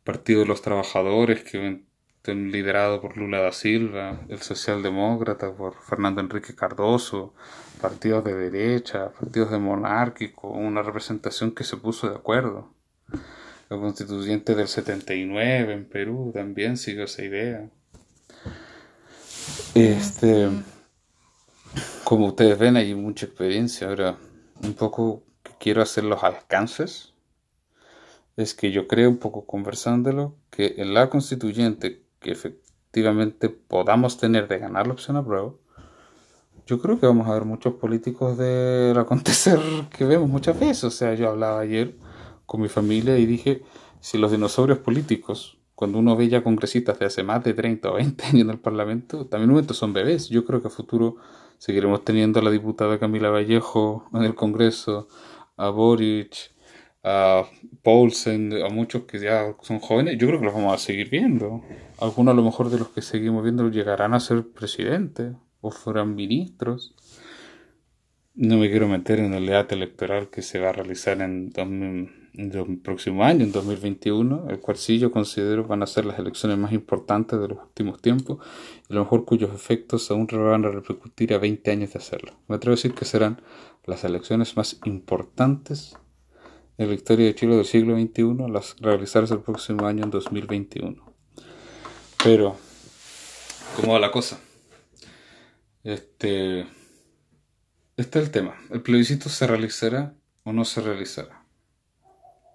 Partido 0.02 0.40
de 0.40 0.46
los 0.46 0.62
Trabajadores, 0.62 1.44
que 1.44 1.82
liderado 2.24 3.00
por 3.00 3.16
Lula 3.16 3.40
da 3.40 3.52
Silva, 3.52 4.20
el 4.28 4.40
Socialdemócrata 4.40 5.52
por 5.52 5.74
Fernando 5.82 6.20
Enrique 6.20 6.54
Cardoso, 6.54 7.34
partidos 7.80 8.24
de 8.24 8.34
derecha, 8.34 9.10
partidos 9.10 9.50
de 9.50 9.58
monárquico, 9.58 10.48
una 10.48 10.82
representación 10.82 11.52
que 11.52 11.64
se 11.64 11.76
puso 11.76 12.08
de 12.08 12.16
acuerdo. 12.16 12.72
La 13.68 13.78
constituyente 13.78 14.54
del 14.54 14.68
79 14.68 15.72
en 15.72 15.84
Perú 15.88 16.30
también 16.32 16.76
siguió 16.76 17.04
esa 17.04 17.24
idea. 17.24 17.68
Este, 19.74 20.48
como 22.04 22.26
ustedes 22.26 22.58
ven, 22.58 22.76
hay 22.76 22.94
mucha 22.94 23.26
experiencia. 23.26 23.88
Ahora, 23.88 24.16
un 24.62 24.74
poco 24.74 25.24
quiero 25.58 25.82
hacer 25.82 26.04
los 26.04 26.22
alcances. 26.22 27.14
Es 28.36 28.54
que 28.54 28.70
yo 28.70 28.86
creo, 28.86 29.10
un 29.10 29.18
poco 29.18 29.46
conversándolo, 29.46 30.36
que 30.50 30.74
en 30.78 30.94
la 30.94 31.10
constituyente 31.10 32.01
que 32.22 32.32
efectivamente 32.32 33.48
podamos 33.48 34.18
tener 34.18 34.48
de 34.48 34.58
ganar 34.58 34.86
la 34.86 34.94
opción 34.94 35.16
a 35.16 35.24
prueba, 35.24 35.52
yo 36.66 36.80
creo 36.80 36.98
que 36.98 37.06
vamos 37.06 37.28
a 37.28 37.34
ver 37.34 37.44
muchos 37.44 37.74
políticos 37.74 38.38
del 38.38 38.96
acontecer 38.96 39.58
que 39.96 40.04
vemos 40.04 40.28
muchas 40.28 40.58
veces. 40.58 40.84
O 40.84 40.90
sea, 40.90 41.14
yo 41.14 41.28
hablaba 41.28 41.60
ayer 41.60 41.96
con 42.46 42.60
mi 42.60 42.68
familia 42.68 43.18
y 43.18 43.26
dije, 43.26 43.62
si 44.00 44.18
los 44.18 44.30
dinosaurios 44.30 44.78
políticos, 44.78 45.58
cuando 45.74 45.98
uno 45.98 46.16
ve 46.16 46.28
ya 46.28 46.44
congresistas 46.44 46.98
de 46.98 47.06
hace 47.06 47.22
más 47.22 47.42
de 47.42 47.54
30 47.54 47.90
o 47.90 47.94
20 47.94 48.24
años 48.26 48.42
en 48.42 48.50
el 48.50 48.58
Parlamento, 48.58 49.26
también 49.26 49.50
un 49.50 49.74
son 49.74 49.92
bebés. 49.92 50.28
Yo 50.28 50.44
creo 50.44 50.62
que 50.62 50.68
a 50.68 50.70
futuro 50.70 51.16
seguiremos 51.58 52.04
teniendo 52.04 52.40
a 52.40 52.42
la 52.42 52.50
diputada 52.50 52.98
Camila 52.98 53.30
Vallejo 53.30 54.08
en 54.12 54.22
el 54.22 54.34
Congreso, 54.34 55.08
a 55.56 55.68
Boric, 55.70 56.52
a 57.04 57.44
Paulsen, 57.82 58.52
a 58.62 58.68
muchos 58.68 59.02
que 59.04 59.18
ya 59.18 59.54
son 59.62 59.80
jóvenes. 59.80 60.18
Yo 60.18 60.28
creo 60.28 60.38
que 60.38 60.46
los 60.46 60.54
vamos 60.54 60.74
a 60.74 60.78
seguir 60.78 61.10
viendo. 61.10 61.62
Algunos 61.98 62.32
a 62.32 62.36
lo 62.36 62.42
mejor 62.42 62.70
de 62.70 62.78
los 62.78 62.88
que 62.88 63.02
seguimos 63.02 63.42
viendo 63.42 63.68
llegarán 63.70 64.14
a 64.14 64.20
ser 64.20 64.46
presidentes 64.48 65.32
o 65.60 65.70
fueran 65.70 66.14
ministros. 66.14 66.94
No 68.34 68.56
me 68.56 68.70
quiero 68.70 68.88
meter 68.88 69.18
en 69.18 69.34
el 69.34 69.46
debate 69.46 69.74
electoral 69.74 70.30
que 70.30 70.42
se 70.42 70.58
va 70.58 70.70
a 70.70 70.72
realizar 70.72 71.20
en, 71.20 71.52
el 72.34 72.78
próximo 72.78 73.24
año, 73.24 73.44
en 73.44 73.52
2021, 73.52 74.48
el 74.48 74.58
cual 74.58 74.78
sí 74.78 74.98
yo 74.98 75.10
considero 75.10 75.66
van 75.66 75.82
a 75.82 75.86
ser 75.86 76.06
las 76.06 76.18
elecciones 76.18 76.56
más 76.56 76.72
importantes 76.72 77.38
de 77.38 77.48
los 77.48 77.58
últimos 77.58 78.00
tiempos 78.00 78.38
y 78.88 78.92
a 78.92 78.96
lo 78.96 79.02
mejor 79.02 79.26
cuyos 79.26 79.52
efectos 79.52 80.10
aún 80.10 80.26
van 80.30 80.64
a 80.64 80.70
repercutir 80.70 81.34
a 81.34 81.38
20 81.38 81.70
años 81.72 81.92
de 81.92 81.98
hacerlo. 81.98 82.32
Me 82.48 82.56
atrevo 82.56 82.72
a 82.72 82.76
decir 82.76 82.94
que 82.94 83.04
serán 83.04 83.42
las 83.84 84.02
elecciones 84.04 84.56
más 84.56 84.80
importantes 84.84 85.98
en 86.78 86.88
la 86.88 86.94
historia 86.94 87.26
de 87.26 87.34
Chile 87.34 87.56
del 87.56 87.64
siglo 87.64 87.96
XXI, 87.98 88.50
las 88.50 88.76
realizarse 88.80 89.34
el 89.34 89.40
próximo 89.40 89.86
año 89.86 90.04
en 90.04 90.10
2021. 90.10 91.14
Pero, 92.22 92.56
¿cómo 93.76 93.94
va 93.94 93.98
la 93.98 94.10
cosa? 94.10 94.38
Este, 95.84 96.60
este 97.96 98.18
es 98.18 98.24
el 98.24 98.30
tema. 98.30 98.56
¿El 98.70 98.82
plebiscito 98.82 99.28
se 99.28 99.46
realizará 99.46 100.14
o 100.44 100.52
no 100.52 100.64
se 100.64 100.80
realizará? 100.80 101.44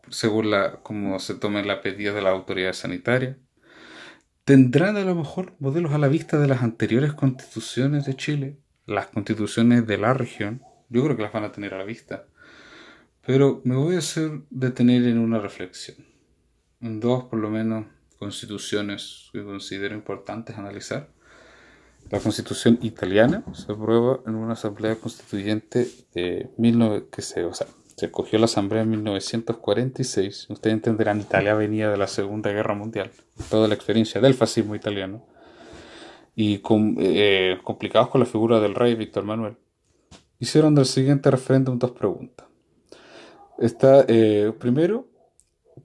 Según 0.10 0.52
la, 0.52 0.82
como 0.84 1.20
se 1.20 1.36
tome 1.36 1.64
la 1.66 1.82
pedida 1.82 2.14
de 2.14 2.22
la 2.22 2.30
autoridad 2.30 2.74
sanitaria. 2.74 3.38
¿Tendrán 4.46 4.96
a 4.96 5.04
lo 5.04 5.16
mejor 5.16 5.56
modelos 5.60 5.92
a 5.92 5.98
la 5.98 6.08
vista 6.08 6.40
de 6.40 6.48
las 6.48 6.64
anteriores 6.64 7.14
constituciones 7.14 8.06
de 8.06 8.16
Chile? 8.16 8.60
Las 8.86 9.08
constituciones 9.08 9.86
de 9.86 9.98
la 9.98 10.14
región. 10.14 10.62
Yo 10.88 11.04
creo 11.04 11.18
que 11.18 11.24
las 11.24 11.34
van 11.34 11.44
a 11.44 11.52
tener 11.52 11.74
a 11.74 11.78
la 11.78 11.84
vista. 11.84 12.28
Pero 13.28 13.60
me 13.66 13.76
voy 13.76 13.96
a 13.96 14.00
hacer 14.00 14.44
detener 14.50 15.04
en 15.04 15.18
una 15.18 15.38
reflexión. 15.38 15.98
En 16.80 17.02
dos, 17.02 17.26
por 17.26 17.40
lo 17.40 17.50
menos, 17.50 17.86
constituciones 18.18 19.30
que 19.34 19.44
considero 19.44 19.94
importantes 19.96 20.58
analizar. 20.58 21.10
La 22.10 22.22
constitución 22.22 22.80
italiana 22.82 23.44
se 23.52 23.70
aprueba 23.70 24.22
en 24.26 24.36
una 24.36 24.54
asamblea 24.54 24.96
constituyente 24.96 25.90
de 26.14 26.50
19, 26.58 27.10
que 27.12 27.22
se, 27.22 27.44
o 27.44 27.54
sea, 27.54 27.68
se 27.98 28.10
cogió 28.12 28.40
la 28.40 28.46
asamblea 28.46 28.84
en 28.84 28.92
1946. 28.92 30.48
Ustedes 30.50 30.76
entenderán, 30.76 31.20
Italia 31.20 31.54
venía 31.54 31.90
de 31.90 31.98
la 31.98 32.08
Segunda 32.08 32.54
Guerra 32.54 32.76
Mundial, 32.76 33.12
toda 33.50 33.68
la 33.68 33.74
experiencia 33.74 34.22
del 34.22 34.36
fascismo 34.36 34.74
italiano, 34.74 35.26
y 36.34 36.62
eh, 37.00 37.58
complicados 37.62 38.08
con 38.08 38.22
la 38.22 38.26
figura 38.26 38.62
del 38.62 38.74
rey 38.74 38.96
Víctor 38.96 39.26
Manuel. 39.26 39.58
Hicieron 40.40 40.76
del 40.76 40.86
siguiente 40.86 41.30
referéndum 41.30 41.78
dos 41.78 41.92
preguntas. 41.92 42.47
Está, 43.58 44.06
eh, 44.08 44.54
primero, 44.60 45.08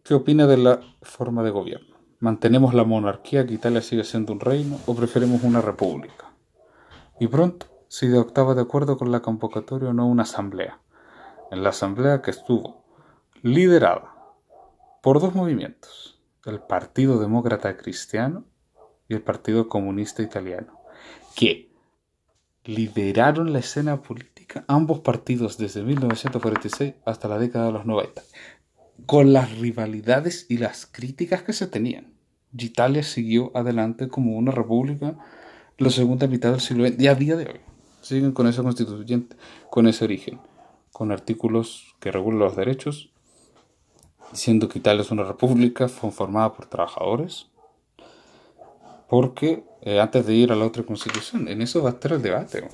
¿qué 0.04 0.12
opina 0.12 0.46
de 0.46 0.58
la 0.58 0.80
forma 1.00 1.42
de 1.42 1.50
gobierno? 1.50 1.96
¿Mantenemos 2.20 2.74
la 2.74 2.84
monarquía, 2.84 3.46
que 3.46 3.54
Italia 3.54 3.80
sigue 3.80 4.04
siendo 4.04 4.34
un 4.34 4.40
reino, 4.40 4.78
o 4.84 4.94
preferimos 4.94 5.42
una 5.42 5.62
república? 5.62 6.34
Y 7.18 7.28
pronto, 7.28 7.66
si 7.88 8.08
de 8.08 8.18
octava 8.18 8.54
de 8.54 8.60
acuerdo 8.60 8.98
con 8.98 9.10
la 9.10 9.20
convocatoria 9.20 9.88
o 9.88 9.92
no 9.94 10.06
una 10.06 10.24
asamblea. 10.24 10.80
En 11.50 11.62
la 11.62 11.70
asamblea 11.70 12.20
que 12.20 12.30
estuvo 12.30 12.84
liderada 13.42 14.14
por 15.02 15.20
dos 15.20 15.34
movimientos, 15.34 16.20
el 16.44 16.60
Partido 16.60 17.18
Demócrata 17.18 17.76
Cristiano 17.78 18.44
y 19.08 19.14
el 19.14 19.22
Partido 19.22 19.70
Comunista 19.70 20.22
Italiano, 20.22 20.78
que 21.34 21.72
lideraron 22.64 23.52
la 23.52 23.60
escena 23.60 24.02
política 24.02 24.31
ambos 24.66 25.00
partidos 25.00 25.59
desde 25.59 25.82
1946 25.82 26.94
hasta 27.04 27.28
la 27.28 27.38
década 27.38 27.66
de 27.66 27.73
los 27.73 27.87
90 27.87 28.23
con 29.06 29.32
las 29.32 29.59
rivalidades 29.59 30.47
y 30.49 30.59
las 30.59 30.87
críticas 30.87 31.42
que 31.42 31.52
se 31.52 31.66
tenían. 31.66 32.12
Italia 32.56 33.02
siguió 33.02 33.50
adelante 33.54 34.09
como 34.09 34.37
una 34.37 34.52
república 34.52 35.16
la 35.78 35.90
segunda 35.90 36.26
mitad 36.26 36.50
del 36.50 36.61
siglo 36.61 36.87
XX 36.87 37.00
y 37.00 37.06
a 37.09 37.14
día 37.14 37.37
de 37.37 37.47
hoy 37.47 37.61
siguen 38.02 38.32
con 38.32 38.47
esa 38.47 38.62
constituyente, 38.62 39.37
con 39.71 39.87
ese 39.87 40.04
origen, 40.04 40.40
con 40.92 41.11
artículos 41.12 41.94
que 41.99 42.12
regulan 42.12 42.40
los 42.40 42.56
derechos, 42.56 43.11
diciendo 44.30 44.68
que 44.68 44.78
Italia 44.78 45.02
es 45.02 45.11
una 45.11 45.25
república 45.25 45.88
formada 45.88 46.52
por 46.52 46.66
trabajadores, 46.66 47.49
porque 49.09 49.64
eh, 49.82 50.00
antes 50.00 50.26
de 50.26 50.35
ir 50.35 50.52
a 50.52 50.56
la 50.56 50.66
otra 50.66 50.82
constitución, 50.82 51.49
en 51.49 51.62
eso 51.62 51.82
va 51.82 51.90
a 51.90 51.92
estar 51.92 52.12
el 52.12 52.23
debate. 52.23 52.68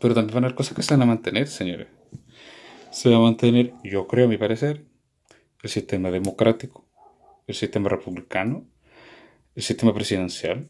Pero 0.00 0.14
también 0.14 0.34
van 0.34 0.44
a 0.44 0.46
haber 0.48 0.56
cosas 0.56 0.74
que 0.76 0.82
se 0.82 0.94
van 0.94 1.02
a 1.02 1.06
mantener, 1.06 1.48
señores. 1.48 1.88
Se 2.90 3.10
va 3.10 3.16
a 3.16 3.20
mantener, 3.20 3.72
yo 3.82 4.06
creo, 4.06 4.26
a 4.26 4.28
mi 4.28 4.36
parecer, 4.36 4.84
el 5.62 5.70
sistema 5.70 6.10
democrático, 6.10 6.86
el 7.46 7.54
sistema 7.54 7.88
republicano, 7.88 8.66
el 9.54 9.62
sistema 9.62 9.94
presidencial, 9.94 10.68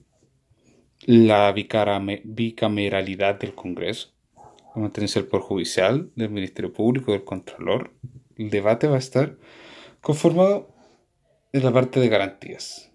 la 1.04 1.52
bicameralidad 1.52 3.38
del 3.38 3.54
Congreso, 3.54 4.12
va 4.36 4.72
a 4.74 4.78
mantenerse 4.78 5.18
el 5.18 5.26
Poder 5.26 5.44
Judicial, 5.44 6.10
del 6.14 6.30
Ministerio 6.30 6.72
Público, 6.72 7.12
del 7.12 7.24
Contralor. 7.24 7.92
El 8.36 8.50
debate 8.50 8.86
va 8.86 8.96
a 8.96 9.00
estar 9.00 9.36
conformado 10.00 10.74
en 11.52 11.64
la 11.64 11.72
parte 11.72 12.00
de 12.00 12.08
garantías. 12.08 12.92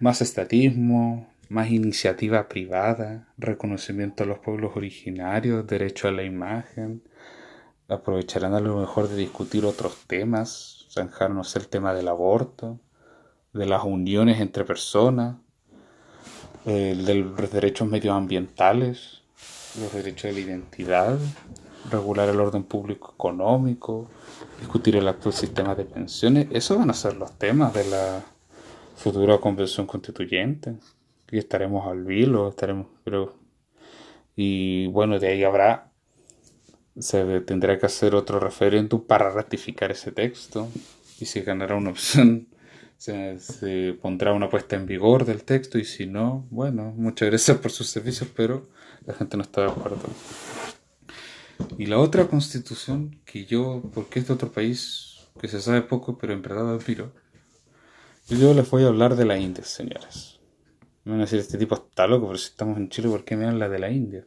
Más 0.00 0.20
estatismo, 0.20 1.31
más 1.52 1.70
iniciativa 1.70 2.48
privada, 2.48 3.28
reconocimiento 3.36 4.24
a 4.24 4.26
los 4.26 4.38
pueblos 4.38 4.72
originarios, 4.74 5.66
derecho 5.66 6.08
a 6.08 6.12
la 6.12 6.22
imagen. 6.22 7.02
Aprovecharán 7.88 8.54
a 8.54 8.60
lo 8.60 8.78
mejor 8.78 9.08
de 9.08 9.16
discutir 9.16 9.64
otros 9.66 9.96
temas, 10.06 10.86
zanjarnos 10.90 11.54
el 11.56 11.68
tema 11.68 11.92
del 11.92 12.08
aborto, 12.08 12.80
de 13.52 13.66
las 13.66 13.84
uniones 13.84 14.40
entre 14.40 14.64
personas, 14.64 15.36
eh, 16.64 16.96
de 16.96 17.14
los 17.16 17.52
derechos 17.52 17.86
medioambientales, 17.86 19.22
los 19.78 19.92
derechos 19.92 20.22
de 20.22 20.32
la 20.32 20.40
identidad, 20.40 21.18
regular 21.90 22.28
el 22.30 22.40
orden 22.40 22.62
público 22.62 23.12
económico, 23.14 24.08
discutir 24.58 24.96
el 24.96 25.06
actual 25.06 25.34
sistema 25.34 25.74
de 25.74 25.84
pensiones. 25.84 26.46
Esos 26.50 26.78
van 26.78 26.90
a 26.90 26.94
ser 26.94 27.16
los 27.16 27.32
temas 27.32 27.74
de 27.74 27.84
la 27.84 28.22
futura 28.96 29.38
convención 29.38 29.86
constituyente. 29.86 30.76
Y 31.32 31.38
estaremos 31.38 31.88
al 31.88 32.04
vilo, 32.04 32.48
estaremos, 32.48 32.86
pero 33.02 33.34
y 34.36 34.86
bueno, 34.86 35.18
de 35.18 35.28
ahí 35.28 35.42
habrá 35.42 35.92
se 36.98 37.40
tendrá 37.40 37.78
que 37.78 37.86
hacer 37.86 38.14
otro 38.14 38.38
referéndum 38.38 39.02
para 39.04 39.30
ratificar 39.30 39.90
ese 39.90 40.12
texto 40.12 40.68
y 41.18 41.26
si 41.26 41.40
ganará 41.40 41.74
una 41.74 41.90
opción 41.90 42.48
se, 42.98 43.98
pondrá 44.00 44.32
una 44.32 44.48
puesta 44.48 44.76
en 44.76 44.86
vigor 44.86 45.24
del 45.24 45.44
texto 45.44 45.78
y 45.78 45.84
si 45.84 46.06
no, 46.06 46.46
bueno, 46.50 46.92
muchas 46.96 47.28
gracias 47.28 47.58
por 47.58 47.70
sus 47.72 47.88
servicios, 47.88 48.30
pero 48.34 48.68
la 49.06 49.14
gente 49.14 49.36
no 49.36 49.42
está 49.42 49.62
de 49.62 49.70
acuerdo. 49.70 49.98
Y 51.78 51.86
la 51.86 51.98
otra 51.98 52.26
constitución 52.28 53.20
que 53.24 53.46
yo, 53.46 53.82
porque 53.94 54.20
es 54.20 54.28
de 54.28 54.34
otro 54.34 54.52
país 54.52 55.28
que 55.40 55.48
se 55.48 55.60
sabe 55.60 55.82
poco, 55.82 56.18
pero 56.18 56.32
en 56.32 56.42
verdad 56.42 56.74
admiro, 56.74 57.12
yo 58.28 58.54
les 58.54 58.70
voy 58.70 58.84
a 58.84 58.88
hablar 58.88 59.16
de 59.16 59.24
la 59.24 59.38
India, 59.38 59.64
señores. 59.64 60.31
Me 61.04 61.12
van 61.12 61.20
a 61.20 61.24
decir, 61.24 61.40
este 61.40 61.58
tipo 61.58 61.74
está 61.74 62.06
loco, 62.06 62.26
pero 62.26 62.38
si 62.38 62.48
estamos 62.48 62.78
en 62.78 62.88
Chile, 62.88 63.08
¿por 63.08 63.24
qué 63.24 63.36
me 63.36 63.46
habla 63.46 63.68
de 63.68 63.78
la 63.78 63.90
India? 63.90 64.26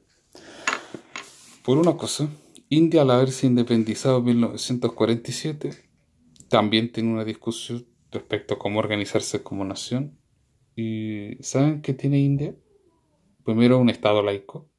Por 1.64 1.78
una 1.78 1.96
cosa, 1.96 2.28
India 2.70 3.04
al 3.04 3.12
haberse 3.12 3.48
independizado 3.48 4.18
en 4.20 4.26
1947 4.26 5.72
también 6.50 6.92
tiene 6.92 7.12
una 7.12 7.24
discusión 7.24 7.86
respecto 8.12 8.56
a 8.56 8.60
cómo 8.60 8.80
organizarse 8.80 9.42
como 9.42 9.64
nación. 9.64 10.18
¿Y 10.76 11.38
saben 11.42 11.82
qué 11.82 11.94
tiene 11.94 12.20
India? 12.20 12.56
Primero 13.44 13.78
un 13.78 13.90
Estado 13.90 14.22
laico, 14.22 14.70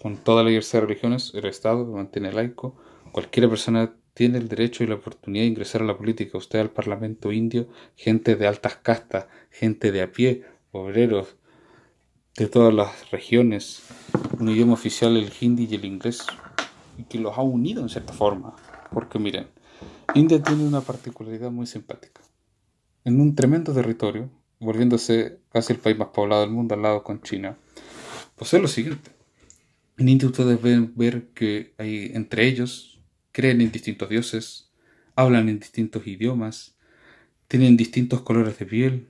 con 0.00 0.16
toda 0.16 0.42
la 0.42 0.48
diversidad 0.48 0.82
de 0.82 0.86
religiones, 0.88 1.32
el 1.34 1.44
Estado 1.46 1.86
mantiene 1.86 2.32
laico. 2.32 2.76
Cualquier 3.12 3.48
persona 3.48 3.94
tiene 4.14 4.38
el 4.38 4.48
derecho 4.48 4.82
y 4.82 4.86
la 4.86 4.96
oportunidad 4.96 5.44
de 5.44 5.48
ingresar 5.48 5.82
a 5.82 5.86
la 5.86 5.96
política. 5.96 6.38
Usted 6.38 6.58
al 6.58 6.70
Parlamento 6.70 7.30
indio, 7.32 7.68
gente 7.96 8.36
de 8.36 8.46
altas 8.46 8.76
castas, 8.76 9.26
gente 9.50 9.92
de 9.92 10.02
a 10.02 10.12
pie, 10.12 10.44
obreros 10.78 11.36
de 12.36 12.46
todas 12.46 12.72
las 12.72 13.10
regiones, 13.10 13.82
un 14.38 14.48
idioma 14.48 14.74
oficial 14.74 15.16
el 15.16 15.32
hindi 15.40 15.66
y 15.70 15.74
el 15.74 15.84
inglés, 15.84 16.26
y 16.96 17.04
que 17.04 17.18
los 17.18 17.36
ha 17.36 17.42
unido 17.42 17.82
en 17.82 17.88
cierta 17.88 18.12
forma. 18.12 18.54
Porque 18.92 19.18
miren, 19.18 19.48
India 20.14 20.42
tiene 20.42 20.64
una 20.64 20.80
particularidad 20.80 21.50
muy 21.50 21.66
simpática. 21.66 22.20
En 23.04 23.20
un 23.20 23.34
tremendo 23.34 23.72
territorio, 23.72 24.30
volviéndose 24.60 25.38
casi 25.50 25.72
el 25.72 25.78
país 25.78 25.98
más 25.98 26.08
poblado 26.08 26.42
del 26.42 26.50
mundo 26.50 26.74
al 26.74 26.82
lado 26.82 27.02
con 27.02 27.22
China, 27.22 27.56
posee 28.36 28.60
lo 28.60 28.68
siguiente. 28.68 29.10
En 29.96 30.08
India 30.08 30.28
ustedes 30.28 30.60
ven 30.62 30.92
ver 30.94 31.28
que 31.34 31.74
hay 31.78 32.12
entre 32.14 32.46
ellos 32.46 32.98
creen 33.32 33.60
en 33.60 33.70
distintos 33.70 34.08
dioses, 34.08 34.70
hablan 35.14 35.48
en 35.48 35.60
distintos 35.60 36.06
idiomas, 36.06 36.76
tienen 37.46 37.76
distintos 37.76 38.22
colores 38.22 38.58
de 38.58 38.66
piel, 38.66 39.08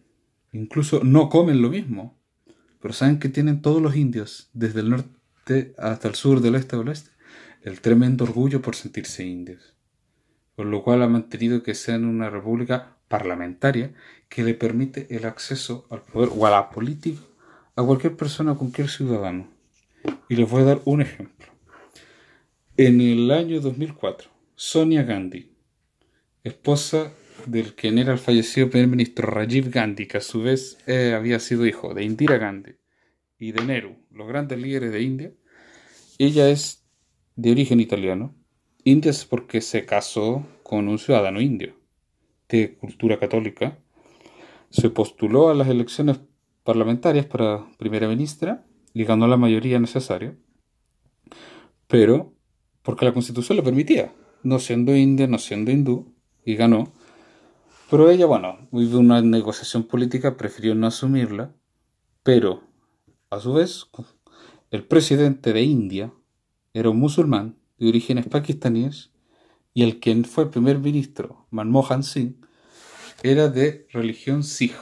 incluso 0.58 1.02
no 1.04 1.28
comen 1.28 1.62
lo 1.62 1.70
mismo. 1.70 2.18
Pero 2.80 2.94
¿saben 2.94 3.18
que 3.18 3.28
tienen 3.28 3.62
todos 3.62 3.82
los 3.82 3.96
indios, 3.96 4.50
desde 4.52 4.80
el 4.80 4.90
norte 4.90 5.74
hasta 5.78 6.08
el 6.08 6.14
sur, 6.14 6.40
del 6.40 6.54
este 6.54 6.76
el 6.76 6.88
oeste? 6.88 7.10
El 7.62 7.80
tremendo 7.80 8.24
orgullo 8.24 8.62
por 8.62 8.76
sentirse 8.76 9.24
indios. 9.26 9.74
Por 10.54 10.66
lo 10.66 10.82
cual 10.82 11.02
ha 11.02 11.08
mantenido 11.08 11.62
que 11.62 11.74
sean 11.74 12.04
una 12.04 12.30
república 12.30 12.96
parlamentaria 13.08 13.94
que 14.28 14.44
le 14.44 14.54
permite 14.54 15.06
el 15.14 15.24
acceso 15.24 15.86
al 15.90 16.02
poder 16.02 16.30
o 16.36 16.46
a 16.46 16.50
la 16.50 16.70
política 16.70 17.20
a 17.74 17.82
cualquier 17.82 18.16
persona, 18.16 18.52
a 18.52 18.54
cualquier 18.56 18.88
ciudadano. 18.88 19.48
Y 20.28 20.36
les 20.36 20.48
voy 20.48 20.62
a 20.62 20.66
dar 20.66 20.80
un 20.84 21.00
ejemplo. 21.00 21.46
En 22.76 23.00
el 23.00 23.30
año 23.30 23.60
2004, 23.60 24.30
Sonia 24.54 25.02
Gandhi, 25.02 25.52
esposa 26.44 27.12
del 27.46 27.74
quien 27.74 27.98
era 27.98 28.12
el 28.12 28.18
fallecido 28.18 28.70
primer 28.70 28.88
ministro 28.88 29.26
Rajiv 29.26 29.70
Gandhi, 29.70 30.06
que 30.06 30.18
a 30.18 30.20
su 30.20 30.42
vez 30.42 30.78
eh, 30.86 31.14
había 31.16 31.40
sido 31.40 31.66
hijo 31.66 31.94
de 31.94 32.04
Indira 32.04 32.38
Gandhi 32.38 32.76
y 33.38 33.52
de 33.52 33.64
Nehru, 33.64 33.96
los 34.10 34.28
grandes 34.28 34.58
líderes 34.58 34.92
de 34.92 35.02
India, 35.02 35.32
ella 36.18 36.50
es 36.50 36.84
de 37.36 37.52
origen 37.52 37.80
italiano. 37.80 38.34
India 38.84 39.10
es 39.10 39.24
porque 39.24 39.60
se 39.60 39.86
casó 39.86 40.46
con 40.62 40.88
un 40.88 40.98
ciudadano 40.98 41.40
indio 41.40 41.74
de 42.48 42.76
cultura 42.76 43.18
católica. 43.18 43.78
Se 44.70 44.90
postuló 44.90 45.50
a 45.50 45.54
las 45.54 45.68
elecciones 45.68 46.20
parlamentarias 46.64 47.26
para 47.26 47.66
primera 47.78 48.08
ministra 48.08 48.66
y 48.92 49.04
ganó 49.04 49.26
la 49.28 49.36
mayoría 49.36 49.78
necesaria, 49.78 50.36
pero 51.86 52.34
porque 52.82 53.04
la 53.04 53.12
constitución 53.12 53.56
lo 53.56 53.64
permitía, 53.64 54.12
no 54.42 54.58
siendo 54.58 54.96
india, 54.96 55.26
no 55.26 55.38
siendo 55.38 55.70
hindú, 55.70 56.14
y 56.44 56.56
ganó. 56.56 56.92
Pero 57.90 58.10
ella, 58.10 58.26
bueno, 58.26 58.68
hubo 58.70 58.98
una 58.98 59.22
negociación 59.22 59.84
política, 59.84 60.36
prefirió 60.36 60.74
no 60.74 60.86
asumirla, 60.86 61.54
pero 62.22 62.62
a 63.30 63.40
su 63.40 63.54
vez, 63.54 63.86
el 64.70 64.84
presidente 64.84 65.54
de 65.54 65.62
India 65.62 66.12
era 66.74 66.90
un 66.90 66.98
musulmán 66.98 67.56
de 67.78 67.88
orígenes 67.88 68.26
pakistaníes 68.26 69.10
y 69.72 69.84
el 69.84 70.00
quien 70.00 70.26
fue 70.26 70.50
primer 70.50 70.78
ministro, 70.78 71.46
Manmohan 71.50 72.02
Singh, 72.02 72.36
era 73.22 73.48
de 73.48 73.86
religión 73.90 74.44
sikh. 74.44 74.76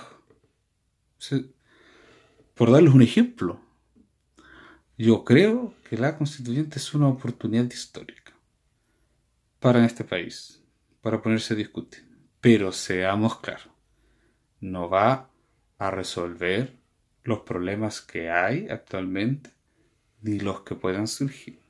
Por 2.54 2.72
darles 2.72 2.92
un 2.92 3.02
ejemplo, 3.02 3.60
yo 4.98 5.24
creo 5.24 5.74
que 5.88 5.96
la 5.96 6.18
constituyente 6.18 6.78
es 6.78 6.92
una 6.92 7.06
oportunidad 7.06 7.70
histórica 7.70 8.32
para 9.60 9.84
este 9.84 10.02
país, 10.02 10.60
para 11.02 11.22
ponerse 11.22 11.54
a 11.54 11.56
discutir. 11.56 12.15
Pero 12.40 12.72
seamos 12.72 13.38
claros, 13.40 13.68
no 14.60 14.88
va 14.88 15.30
a 15.78 15.90
resolver 15.90 16.76
los 17.24 17.40
problemas 17.40 18.00
que 18.00 18.30
hay 18.30 18.68
actualmente 18.68 19.50
ni 20.22 20.40
los 20.40 20.60
que 20.60 20.74
puedan 20.74 21.08
surgir, 21.08 21.60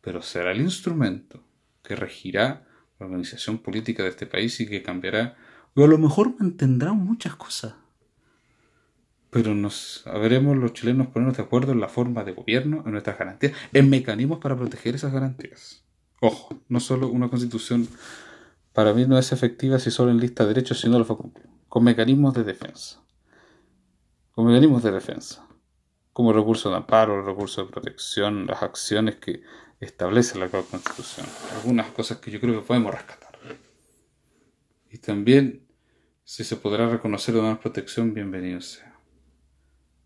pero 0.00 0.22
será 0.22 0.52
el 0.52 0.60
instrumento 0.60 1.42
que 1.82 1.96
regirá 1.96 2.66
la 2.98 3.06
organización 3.06 3.58
política 3.58 4.02
de 4.02 4.10
este 4.10 4.26
país 4.26 4.58
y 4.60 4.66
que 4.66 4.82
cambiará, 4.82 5.36
o 5.74 5.84
a 5.84 5.88
lo 5.88 5.98
mejor 5.98 6.34
mantendrá 6.38 6.92
muchas 6.92 7.34
cosas. 7.36 7.74
Pero 9.30 9.54
nos 9.54 10.04
veremos 10.06 10.56
los 10.56 10.72
chilenos 10.72 11.08
ponernos 11.08 11.36
de 11.36 11.42
acuerdo 11.42 11.72
en 11.72 11.80
la 11.80 11.88
forma 11.88 12.24
de 12.24 12.32
gobierno, 12.32 12.82
en 12.86 12.92
nuestras 12.92 13.18
garantías, 13.18 13.52
en 13.72 13.90
mecanismos 13.90 14.38
para 14.38 14.56
proteger 14.56 14.94
esas 14.94 15.12
garantías. 15.12 15.84
Ojo, 16.20 16.58
no 16.68 16.80
solo 16.80 17.08
una 17.08 17.28
constitución 17.28 17.86
para 18.76 18.92
mí 18.92 19.06
no 19.06 19.16
es 19.16 19.32
efectiva 19.32 19.78
si 19.78 19.90
solo 19.90 20.10
en 20.10 20.20
lista 20.20 20.42
de 20.42 20.50
derechos, 20.52 20.78
sino 20.78 20.98
lo 20.98 21.06
fue 21.06 21.16
con 21.66 21.82
mecanismos 21.82 22.34
de 22.34 22.44
defensa. 22.44 23.02
Con 24.32 24.48
mecanismos 24.48 24.82
de 24.82 24.92
defensa. 24.92 25.48
Como 26.12 26.30
recurso 26.34 26.68
de 26.68 26.76
amparo, 26.76 27.24
recurso 27.24 27.64
de 27.64 27.72
protección, 27.72 28.46
las 28.46 28.62
acciones 28.62 29.16
que 29.16 29.42
establece 29.80 30.38
la 30.38 30.50
Constitución. 30.50 31.26
Algunas 31.54 31.86
cosas 31.92 32.18
que 32.18 32.30
yo 32.30 32.38
creo 32.38 32.60
que 32.60 32.66
podemos 32.66 32.92
rescatar. 32.92 33.38
Y 34.90 34.98
también, 34.98 35.66
si 36.24 36.44
se 36.44 36.56
podrá 36.56 36.86
reconocer 36.86 37.34
o 37.34 37.40
más 37.40 37.56
protección, 37.56 38.12
bienvenido 38.12 38.60
sea. 38.60 39.00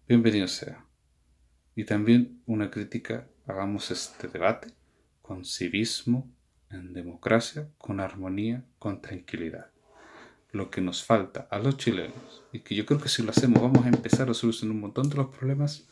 Bienvenido 0.07 0.47
sea. 0.47 0.87
Y 1.75 1.87
también 1.87 2.41
una 2.47 2.71
crítica, 2.71 3.27
hagamos 3.49 3.91
este 3.91 4.29
debate 4.29 4.69
con 5.23 5.45
civismo, 5.45 6.31
en 6.71 6.93
democracia, 6.93 7.69
con 7.79 8.01
armonía, 8.01 8.65
con 8.79 9.01
tranquilidad. 9.03 9.71
Lo 10.53 10.71
que 10.71 10.81
nos 10.81 11.05
falta 11.05 11.47
a 11.51 11.59
los 11.59 11.77
chilenos, 11.77 12.43
y 12.53 12.61
que 12.61 12.75
yo 12.75 12.87
creo 12.87 13.01
que 13.01 13.09
si 13.09 13.23
lo 13.23 13.31
hacemos 13.31 13.63
vamos 13.63 13.85
a 13.85 13.89
empezar 13.89 14.31
a 14.31 14.35
solucionar 14.35 14.75
un 14.75 14.81
montón 14.81 15.09
de 15.09 15.17
los 15.17 15.29
problemas, 15.29 15.89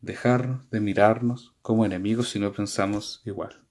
dejar 0.00 0.68
de 0.70 0.80
mirarnos 0.80 1.54
como 1.62 1.84
enemigos 1.84 2.30
si 2.30 2.38
no 2.38 2.52
pensamos 2.52 3.22
igual. 3.24 3.64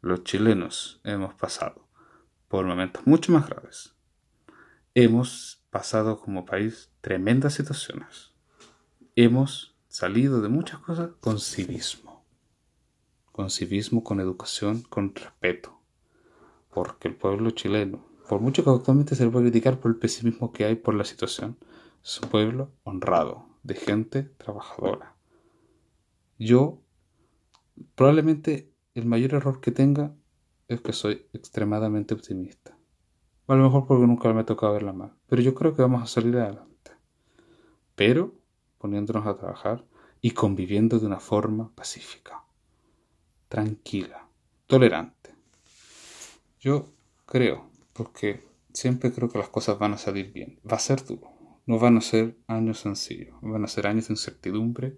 Los 0.00 0.24
chilenos 0.24 1.00
hemos 1.04 1.34
pasado 1.34 1.88
por 2.48 2.64
momentos 2.64 3.06
mucho 3.06 3.32
más 3.32 3.48
graves. 3.48 3.94
Hemos 4.94 5.62
pasado 5.70 6.20
como 6.20 6.46
país 6.46 6.90
tremendas 7.00 7.54
situaciones. 7.54 8.32
Hemos 9.16 9.76
salido 9.88 10.40
de 10.40 10.48
muchas 10.48 10.80
cosas 10.80 11.10
con 11.20 11.38
civismo. 11.38 12.07
Con 13.38 13.50
civismo, 13.50 14.02
con 14.02 14.18
educación, 14.18 14.82
con 14.82 15.14
respeto. 15.14 15.78
Porque 16.74 17.06
el 17.06 17.14
pueblo 17.14 17.52
chileno, 17.52 18.04
por 18.28 18.40
mucho 18.40 18.64
que 18.64 18.70
actualmente 18.70 19.14
se 19.14 19.24
le 19.24 19.30
pueda 19.30 19.44
criticar 19.44 19.78
por 19.78 19.92
el 19.92 19.96
pesimismo 19.96 20.50
que 20.52 20.64
hay 20.64 20.74
por 20.74 20.94
la 20.94 21.04
situación, 21.04 21.56
es 22.02 22.20
un 22.20 22.30
pueblo 22.30 22.72
honrado, 22.82 23.46
de 23.62 23.74
gente 23.74 24.24
trabajadora 24.24 25.18
yo 26.38 26.80
probablemente 27.94 28.72
el 28.94 29.06
mayor 29.06 29.34
error 29.34 29.60
que 29.60 29.72
tenga 29.72 30.14
es 30.68 30.80
que 30.80 30.92
soy 30.92 31.26
extremadamente 31.32 32.14
optimista. 32.14 32.76
a 33.46 33.54
lo 33.54 33.64
mejor 33.64 33.86
porque 33.86 34.06
nunca 34.06 34.32
me 34.32 34.40
ha 34.40 34.46
tocado 34.46 34.74
verla 34.74 34.92
mal. 34.92 35.14
Pero 35.26 35.42
yo 35.42 35.54
creo 35.54 35.74
que 35.74 35.82
vamos 35.82 36.02
a 36.02 36.06
salir 36.06 36.36
adelante. 36.36 36.92
Pero 37.94 38.34
poniéndonos 38.78 39.26
a 39.26 39.36
trabajar 39.36 39.84
y 40.20 40.32
conviviendo 40.32 40.98
de 40.98 41.06
una 41.06 41.18
forma 41.18 41.74
pacífica, 41.74 42.44
tranquila, 43.48 44.28
tolerante. 44.66 45.34
Yo 46.60 46.92
creo, 47.26 47.70
porque 47.92 48.44
siempre 48.72 49.12
creo 49.12 49.28
que 49.28 49.38
las 49.38 49.48
cosas 49.48 49.78
van 49.78 49.94
a 49.94 49.98
salir 49.98 50.32
bien. 50.32 50.60
Va 50.70 50.76
a 50.76 50.80
ser 50.80 51.04
duro. 51.04 51.30
No 51.66 51.78
van 51.78 51.96
a 51.96 52.00
ser 52.00 52.36
años 52.46 52.80
sencillos. 52.80 53.36
Van 53.42 53.64
a 53.64 53.68
ser 53.68 53.86
años 53.86 54.08
de 54.08 54.14
incertidumbre 54.14 54.96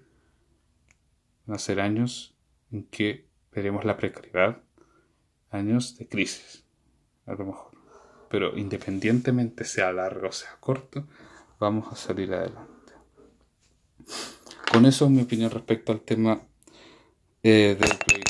Van 1.50 1.56
a 1.56 1.58
ser 1.58 1.80
años 1.80 2.36
en 2.70 2.84
que 2.84 3.26
veremos 3.52 3.84
la 3.84 3.96
precariedad, 3.96 4.62
años 5.50 5.98
de 5.98 6.06
crisis, 6.06 6.64
a 7.26 7.34
lo 7.34 7.46
mejor. 7.46 7.72
Pero 8.28 8.56
independientemente 8.56 9.64
sea 9.64 9.92
largo 9.92 10.28
o 10.28 10.32
sea 10.32 10.56
corto, 10.60 11.08
vamos 11.58 11.92
a 11.92 11.96
salir 11.96 12.32
adelante. 12.32 12.92
Con 14.70 14.86
eso 14.86 15.10
mi 15.10 15.22
opinión 15.22 15.50
respecto 15.50 15.90
al 15.90 16.02
tema 16.02 16.40
eh, 17.42 17.76
del. 17.76 18.29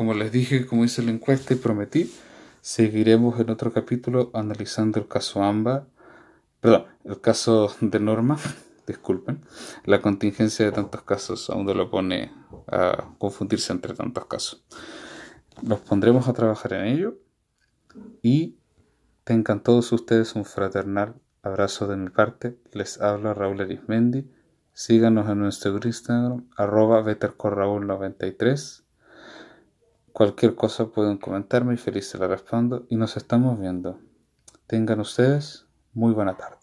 Como 0.00 0.14
les 0.14 0.32
dije, 0.32 0.64
como 0.64 0.86
hice 0.86 1.02
la 1.02 1.10
encuesta 1.10 1.52
y 1.52 1.58
prometí, 1.58 2.10
seguiremos 2.62 3.38
en 3.38 3.50
otro 3.50 3.70
capítulo 3.70 4.30
analizando 4.32 4.98
el 4.98 5.06
caso 5.06 5.42
AMBA, 5.42 5.88
perdón, 6.58 6.86
el 7.04 7.20
caso 7.20 7.70
de 7.82 8.00
Norma 8.00 8.38
disculpen, 8.86 9.44
la 9.84 10.00
contingencia 10.00 10.64
de 10.64 10.72
tantos 10.72 11.02
casos 11.02 11.50
aún 11.50 11.66
no 11.66 11.74
lo 11.74 11.90
pone 11.90 12.32
a 12.66 13.10
confundirse 13.18 13.74
entre 13.74 13.92
tantos 13.92 14.24
casos. 14.24 14.64
Los 15.60 15.80
pondremos 15.80 16.28
a 16.28 16.32
trabajar 16.32 16.72
en 16.72 16.86
ello 16.86 17.18
y 18.22 18.56
tengan 19.24 19.62
todos 19.62 19.92
ustedes 19.92 20.34
un 20.34 20.46
fraternal 20.46 21.16
abrazo 21.42 21.86
de 21.86 21.98
mi 21.98 22.08
parte. 22.08 22.56
Les 22.72 23.02
habla 23.02 23.34
Raúl 23.34 23.60
Arismendi. 23.60 24.26
Síganos 24.72 25.28
en 25.28 25.40
nuestro 25.40 25.78
Instagram, 25.84 26.48
arroba 26.56 27.02
bettercorraúl93. 27.02 28.84
Cualquier 30.12 30.54
cosa 30.54 30.86
pueden 30.86 31.18
comentarme 31.18 31.74
y 31.74 31.76
feliz 31.76 32.08
se 32.08 32.18
la 32.18 32.26
respondo. 32.26 32.86
Y 32.88 32.96
nos 32.96 33.16
estamos 33.16 33.58
viendo. 33.58 33.98
Tengan 34.66 35.00
ustedes 35.00 35.66
muy 35.94 36.12
buena 36.12 36.36
tarde. 36.36 36.59